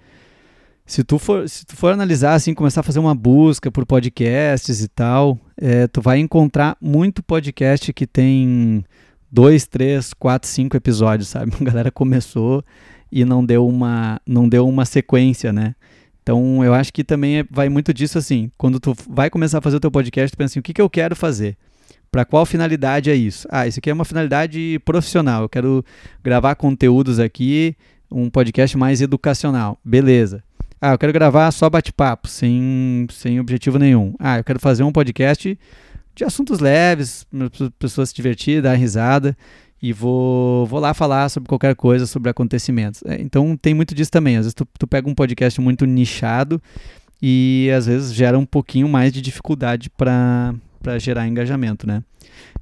Se 0.90 1.04
tu, 1.04 1.20
for, 1.20 1.48
se 1.48 1.68
tu 1.68 1.76
for 1.76 1.94
analisar, 1.94 2.34
assim, 2.34 2.52
começar 2.52 2.80
a 2.80 2.84
fazer 2.84 2.98
uma 2.98 3.14
busca 3.14 3.70
por 3.70 3.86
podcasts 3.86 4.82
e 4.82 4.88
tal, 4.88 5.38
é, 5.56 5.86
tu 5.86 6.02
vai 6.02 6.18
encontrar 6.18 6.76
muito 6.82 7.22
podcast 7.22 7.94
que 7.94 8.08
tem 8.08 8.84
dois, 9.32 9.68
três, 9.68 10.16
quatro, 10.16 10.50
cinco 10.50 10.76
episódios, 10.76 11.30
sabe? 11.30 11.52
A 11.62 11.64
galera 11.64 11.92
começou 11.92 12.66
e 13.12 13.24
não 13.24 13.46
deu 13.46 13.68
uma, 13.68 14.20
não 14.26 14.50
deu 14.50 14.68
uma 14.68 14.84
sequência, 14.84 15.54
né? 15.54 15.76
Então, 16.24 16.66
eu 16.66 16.74
acho 16.74 16.92
que 16.92 17.04
também 17.04 17.38
é, 17.38 17.46
vai 17.52 17.70
muito 17.70 17.94
disso 17.94 18.18
assim. 18.18 18.50
Quando 18.58 18.80
tu 18.80 18.96
vai 19.08 19.30
começar 19.30 19.60
a 19.60 19.62
fazer 19.62 19.78
o 19.78 19.80
teu 19.80 19.92
podcast, 19.92 20.36
tu 20.36 20.38
pensa 20.40 20.54
assim, 20.54 20.60
o 20.60 20.64
que, 20.64 20.74
que 20.74 20.82
eu 20.82 20.90
quero 20.90 21.16
fazer? 21.16 21.56
Para 22.12 22.26
qual 22.26 22.48
finalidade 22.48 23.12
é 23.12 23.16
isso? 23.16 23.48
Ah, 23.52 23.68
isso 23.68 23.78
aqui 23.78 23.92
é 23.92 23.94
uma 23.94 24.06
finalidade 24.06 24.82
profissional. 24.84 25.44
Eu 25.44 25.50
quero 25.50 25.86
gravar 26.24 26.56
conteúdos 26.56 27.20
aqui, 27.20 27.76
um 28.12 28.28
podcast 28.28 28.76
mais 28.76 29.02
educacional. 29.02 29.78
Beleza. 29.86 30.44
Ah, 30.82 30.94
eu 30.94 30.98
quero 30.98 31.12
gravar 31.12 31.52
só 31.52 31.70
bate-papo, 31.70 32.28
sem, 32.28 33.06
sem 33.12 33.40
objetivo 33.40 33.78
nenhum. 33.78 34.14
Ah, 34.20 34.38
eu 34.38 34.44
quero 34.44 34.60
fazer 34.60 34.84
um 34.84 34.92
podcast 34.92 35.58
de 36.16 36.24
assuntos 36.24 36.60
leves, 36.60 37.26
para 37.30 37.70
pessoas 37.78 38.10
se 38.10 38.16
divertir, 38.16 38.62
dar 38.62 38.74
risada 38.76 39.38
e 39.82 39.94
vou, 39.94 40.66
vou 40.66 40.80
lá 40.80 40.94
falar 40.94 41.30
sobre 41.30 41.48
qualquer 41.48 41.76
coisa, 41.76 42.06
sobre 42.06 42.30
acontecimentos. 42.30 43.02
É, 43.06 43.22
então 43.22 43.56
tem 43.56 43.74
muito 43.74 43.96
disso 43.96 44.12
também. 44.12 44.36
Às 44.36 44.46
vezes 44.46 44.54
tu, 44.54 44.68
tu 44.78 44.88
pega 44.88 45.10
um 45.10 45.16
podcast 45.16 45.60
muito 45.62 45.86
nichado 45.86 46.62
e 47.22 47.70
às 47.76 47.86
vezes 47.86 48.14
gera 48.14 48.38
um 48.38 48.46
pouquinho 48.46 48.88
mais 48.88 49.14
de 49.14 49.22
dificuldade 49.22 49.90
para 49.90 50.54
gerar 51.00 51.28
engajamento, 51.28 51.88
né? 51.88 52.04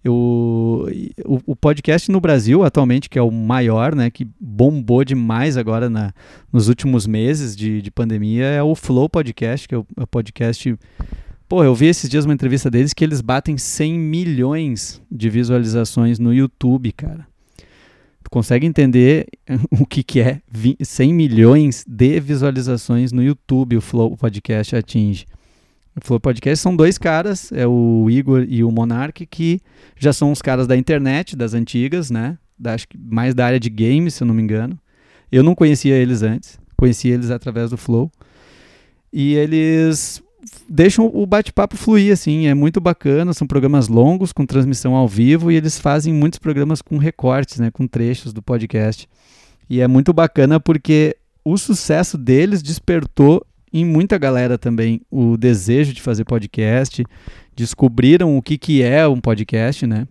Eu, 0.04 0.88
o, 1.26 1.40
o, 1.46 1.56
podcast 1.56 2.10
no 2.12 2.22
Brasil, 2.22 2.64
atualmente, 2.64 3.10
que 3.10 3.20
é 3.20 3.22
o 3.22 3.32
maior, 3.32 3.94
né, 3.94 4.10
que 4.10 4.28
bombou 4.40 5.04
demais 5.04 5.58
agora 5.58 5.90
na, 5.90 6.14
nos 6.52 6.68
últimos 6.68 7.06
meses 7.06 7.56
de, 7.56 7.82
de 7.82 7.92
pandemia, 7.92 8.46
é 8.46 8.64
o 8.64 8.76
Flow 8.76 9.10
Podcast, 9.10 9.68
que 9.68 9.76
é 9.76 9.78
o, 9.78 9.86
é 9.98 10.04
o 10.04 10.08
podcast. 10.08 10.78
Pô, 11.50 11.64
eu 11.64 11.76
vi 11.76 11.88
esses 11.88 12.10
dias 12.10 12.26
uma 12.26 12.34
entrevista 12.34 12.70
deles 12.70 12.94
que 12.94 13.04
eles 13.04 13.22
batem 13.22 13.58
100 13.58 14.00
milhões 14.00 15.02
de 15.12 15.30
visualizações 15.30 16.20
no 16.20 16.34
YouTube, 16.34 16.92
cara. 16.92 17.28
Tu 18.24 18.30
consegue 18.30 18.68
entender 18.68 19.26
o 19.72 19.86
que, 19.86 20.04
que 20.04 20.20
é 20.20 20.42
100 20.82 21.14
milhões 21.14 21.86
de 21.88 22.20
visualizações 22.20 23.12
no 23.12 23.24
YouTube 23.24 23.78
o 23.78 23.82
Flow 23.82 24.16
Podcast 24.18 24.76
atinge. 24.76 25.26
Flow 26.02 26.20
Podcast 26.20 26.62
são 26.62 26.76
dois 26.76 26.98
caras, 26.98 27.52
é 27.52 27.66
o 27.66 28.08
Igor 28.10 28.46
e 28.48 28.64
o 28.64 28.72
Monark, 28.72 29.26
que 29.26 29.60
já 29.98 30.14
são 30.14 30.32
os 30.32 30.42
caras 30.42 30.68
da 30.68 30.78
internet, 30.78 31.36
das 31.36 31.54
antigas, 31.54 32.12
né? 32.12 32.38
Da, 32.58 32.74
acho 32.74 32.88
que 32.88 32.98
mais 32.98 33.34
da 33.34 33.46
área 33.46 33.60
de 33.60 33.70
games, 33.70 34.16
se 34.16 34.24
eu 34.24 34.28
não 34.28 34.34
me 34.34 34.42
engano. 34.42 34.78
Eu 35.32 35.44
não 35.44 35.56
conhecia 35.56 35.96
eles 35.96 36.22
antes, 36.22 36.60
conheci 36.78 37.10
eles 37.10 37.32
através 37.32 37.70
do 37.70 37.78
Flow. 37.78 38.12
E 39.12 39.34
eles 39.36 40.22
deixam 40.70 41.10
o 41.14 41.26
bate-papo 41.26 41.76
fluir, 41.76 42.14
assim, 42.14 42.48
é 42.48 42.54
muito 42.54 42.80
bacana, 42.80 43.34
são 43.34 43.48
programas 43.48 43.88
longos, 43.88 44.32
com 44.32 44.46
transmissão 44.46 44.96
ao 44.96 45.08
vivo, 45.08 45.52
e 45.52 45.56
eles 45.56 45.80
fazem 45.80 46.14
muitos 46.14 46.40
programas 46.40 46.82
com 46.82 46.98
recortes, 46.98 47.60
né, 47.60 47.72
com 47.72 47.88
trechos 47.88 48.34
do 48.34 48.42
podcast. 48.42 49.08
E 49.70 49.82
é 49.82 49.88
muito 49.88 50.14
bacana 50.14 50.60
porque 50.60 51.18
o 51.44 51.58
sucesso 51.58 52.18
deles 52.18 52.62
despertou 52.62 53.46
em 53.74 53.86
muita 53.86 54.18
galera 54.18 54.58
também 54.58 55.02
o 55.10 55.38
desejo 55.38 55.94
de 55.94 56.02
fazer 56.02 56.24
podcast, 56.24 57.04
descobriram 57.56 58.38
o 58.38 58.42
que, 58.42 58.58
que 58.58 58.82
é 58.82 59.08
um 59.08 59.20
podcast, 59.20 59.86
né? 59.86 60.08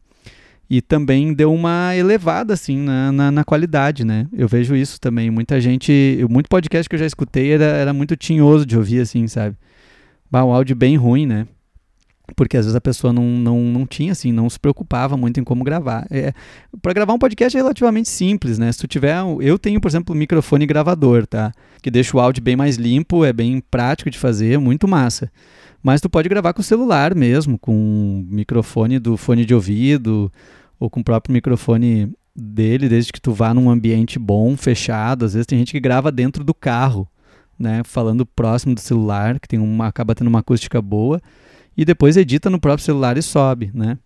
E 0.69 0.83
também 0.83 1.33
deu 1.33 1.55
uma 1.55 1.95
elevada, 1.95 2.53
assim, 2.55 2.77
na, 2.77 3.13
na, 3.13 3.31
na 3.31 3.45
qualidade, 3.45 4.05
né? 4.05 4.27
Eu 4.33 4.49
vejo 4.49 4.75
isso 4.75 5.01
também. 5.01 5.31
Muita 5.31 5.61
gente, 5.61 6.27
muito 6.29 6.49
podcast 6.49 6.89
que 6.89 6.97
eu 6.97 6.99
já 6.99 7.07
escutei 7.07 7.53
era, 7.53 7.65
era 7.65 7.93
muito 7.93 8.17
tinhoso 8.17 8.67
de 8.67 8.77
ouvir, 8.77 9.01
assim, 9.01 9.29
sabe? 9.29 9.57
Bah, 10.29 10.45
um 10.45 10.53
áudio 10.53 10.75
bem 10.75 10.97
ruim, 10.97 11.25
né? 11.25 11.47
Porque 12.35 12.57
às 12.57 12.65
vezes 12.65 12.75
a 12.75 12.81
pessoa 12.81 13.13
não, 13.13 13.25
não, 13.25 13.61
não 13.61 13.87
tinha 13.87 14.13
assim, 14.13 14.33
não 14.33 14.51
se 14.51 14.59
preocupava 14.59 15.17
muito 15.17 15.39
em 15.39 15.45
como 15.45 15.63
gravar. 15.63 16.07
É, 16.11 16.33
para 16.83 16.93
gravar 16.93 17.13
um 17.13 17.19
podcast 17.19 17.57
é 17.57 17.61
relativamente 17.61 18.09
simples, 18.09 18.59
né? 18.59 18.73
Se 18.73 18.79
tu 18.79 18.89
tiver, 18.89 19.17
eu 19.41 19.59
tenho, 19.59 19.81
por 19.81 19.89
exemplo, 19.89 20.15
um 20.15 20.19
microfone 20.19 20.67
gravador, 20.67 21.27
tá? 21.27 21.53
Que 21.81 21.91
deixa 21.91 22.17
o 22.17 22.21
áudio 22.21 22.43
bem 22.43 22.57
mais 22.57 22.77
limpo, 22.77 23.25
é 23.25 23.33
bem 23.33 23.63
prático 23.71 24.11
de 24.11 24.19
fazer, 24.19 24.59
muito 24.59 24.89
massa. 24.89 25.31
Mas 25.83 26.01
tu 26.01 26.11
pode 26.11 26.29
gravar 26.29 26.53
com 26.53 26.61
o 26.61 26.65
celular 26.65 27.15
mesmo, 27.15 27.59
com 27.59 27.73
o 27.73 28.35
microfone 28.35 28.99
do 28.99 29.17
fone 29.17 29.45
de 29.45 29.55
ouvido 29.55 30.33
ou 30.81 30.91
com 30.91 31.01
o 31.01 31.05
próprio 31.05 31.33
microfone 31.33 32.13
dele, 32.35 32.89
desde 32.89 33.13
que 33.13 33.21
tu 33.21 33.33
vá 33.33 33.55
num 33.55 33.71
ambiente 33.71 34.19
bom, 34.19 34.57
fechado. 34.57 35.25
Às 35.25 35.35
vezes 35.35 35.47
tem 35.47 35.59
gente 35.59 35.73
que 35.73 35.81
grava 35.81 36.11
dentro 36.11 36.43
do 36.43 36.53
carro, 36.53 37.09
né, 37.59 37.83
falando 37.85 38.27
próximo 38.27 38.75
do 38.75 38.81
celular, 38.81 39.39
que 39.39 39.49
tem 39.49 39.59
uma 39.59 39.87
acaba 39.87 40.15
tendo 40.15 40.27
uma 40.27 40.41
acústica 40.41 40.83
boa 40.83 41.23
e 41.77 41.85
depois 41.85 42.17
edita 42.17 42.49
no 42.49 42.61
próprio 42.61 42.85
celular 42.85 43.17
e 43.19 43.23
sobe, 43.23 43.71
né? 43.75 43.99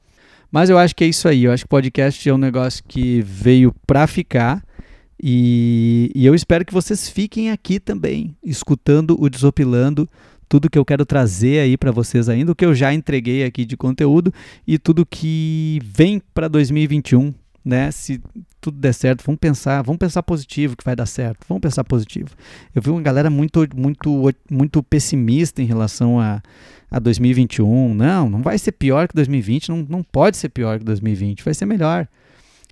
Mas 0.50 0.68
eu 0.68 0.76
acho 0.76 0.96
que 0.96 1.04
é 1.04 1.06
isso 1.06 1.28
aí. 1.28 1.44
Eu 1.44 1.52
acho 1.52 1.64
que 1.64 1.68
podcast 1.68 2.28
é 2.28 2.35
um 2.35 2.38
negócio 2.38 2.83
que 2.87 3.22
veio 3.22 3.74
para 3.87 4.06
ficar. 4.06 4.62
E, 5.22 6.11
e, 6.14 6.26
eu 6.26 6.35
espero 6.35 6.64
que 6.64 6.72
vocês 6.72 7.09
fiquem 7.09 7.50
aqui 7.50 7.78
também, 7.78 8.35
escutando 8.42 9.16
o 9.20 9.28
Desopilando, 9.28 10.09
tudo 10.48 10.70
que 10.70 10.78
eu 10.78 10.85
quero 10.85 11.04
trazer 11.04 11.61
aí 11.61 11.76
para 11.76 11.92
vocês 11.92 12.26
ainda, 12.26 12.52
o 12.52 12.54
que 12.54 12.64
eu 12.64 12.74
já 12.74 12.92
entreguei 12.92 13.44
aqui 13.44 13.66
de 13.66 13.76
conteúdo 13.76 14.33
e 14.66 14.78
tudo 14.78 15.04
que 15.04 15.78
vem 15.85 16.22
para 16.33 16.48
2021, 16.48 17.35
né? 17.64 17.90
Se 17.90 18.20
tudo 18.61 18.79
der 18.79 18.92
certo, 18.92 19.25
vamos 19.25 19.38
pensar, 19.38 19.83
vamos 19.83 19.99
pensar 19.99 20.23
positivo 20.23 20.77
que 20.77 20.85
vai 20.85 20.96
dar 20.96 21.07
certo. 21.07 21.44
Vamos 21.49 21.61
pensar 21.61 21.85
positivo. 21.85 22.31
Eu 22.75 22.83
vi 22.83 22.90
uma 22.90 23.03
galera 23.03 23.31
muito 23.31 23.66
muito 23.75 24.33
muito 24.51 24.83
pessimista 24.83 25.62
em 25.62 25.66
relação 25.66 26.20
a 26.20 26.42
a 26.90 26.99
2021. 26.99 27.94
Não, 27.94 28.29
não 28.29 28.42
vai 28.42 28.59
ser 28.59 28.73
pior 28.73 29.07
que 29.07 29.14
2020, 29.14 29.68
não, 29.68 29.87
não 29.88 30.03
pode 30.03 30.37
ser 30.37 30.49
pior 30.49 30.79
que 30.79 30.85
2020, 30.85 31.44
vai 31.44 31.55
ser 31.55 31.66
melhor. 31.66 32.09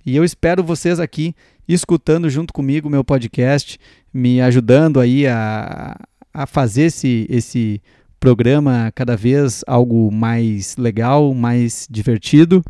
E 0.05 0.15
eu 0.15 0.23
espero 0.23 0.63
vocês 0.63 0.99
aqui 0.99 1.33
escutando 1.67 2.29
junto 2.29 2.53
comigo 2.53 2.87
o 2.87 2.91
meu 2.91 3.03
podcast, 3.03 3.79
me 4.13 4.41
ajudando 4.41 4.99
aí 4.99 5.27
a, 5.27 5.95
a 6.33 6.45
fazer 6.45 6.83
esse, 6.83 7.27
esse 7.29 7.81
programa 8.19 8.91
cada 8.93 9.15
vez 9.15 9.63
algo 9.67 10.11
mais 10.11 10.75
legal, 10.77 11.33
mais 11.33 11.87
divertido. 11.89 12.63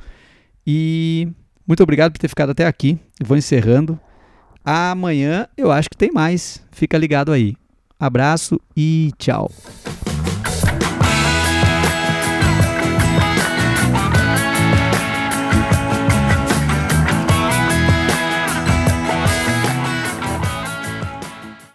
E 0.68 1.30
muito 1.70 1.84
obrigado 1.84 2.12
por 2.12 2.18
ter 2.18 2.28
ficado 2.28 2.50
até 2.50 2.66
aqui. 2.66 2.98
Vou 3.24 3.38
encerrando. 3.38 4.00
Amanhã 4.66 5.48
eu 5.56 5.72
acho 5.72 5.88
que 5.88 5.96
tem 5.96 6.12
mais. 6.12 6.66
Fica 6.72 6.98
ligado 6.98 7.32
aí. 7.32 7.56
Abraço 8.00 8.60
e 8.76 9.12
tchau. 9.20 9.52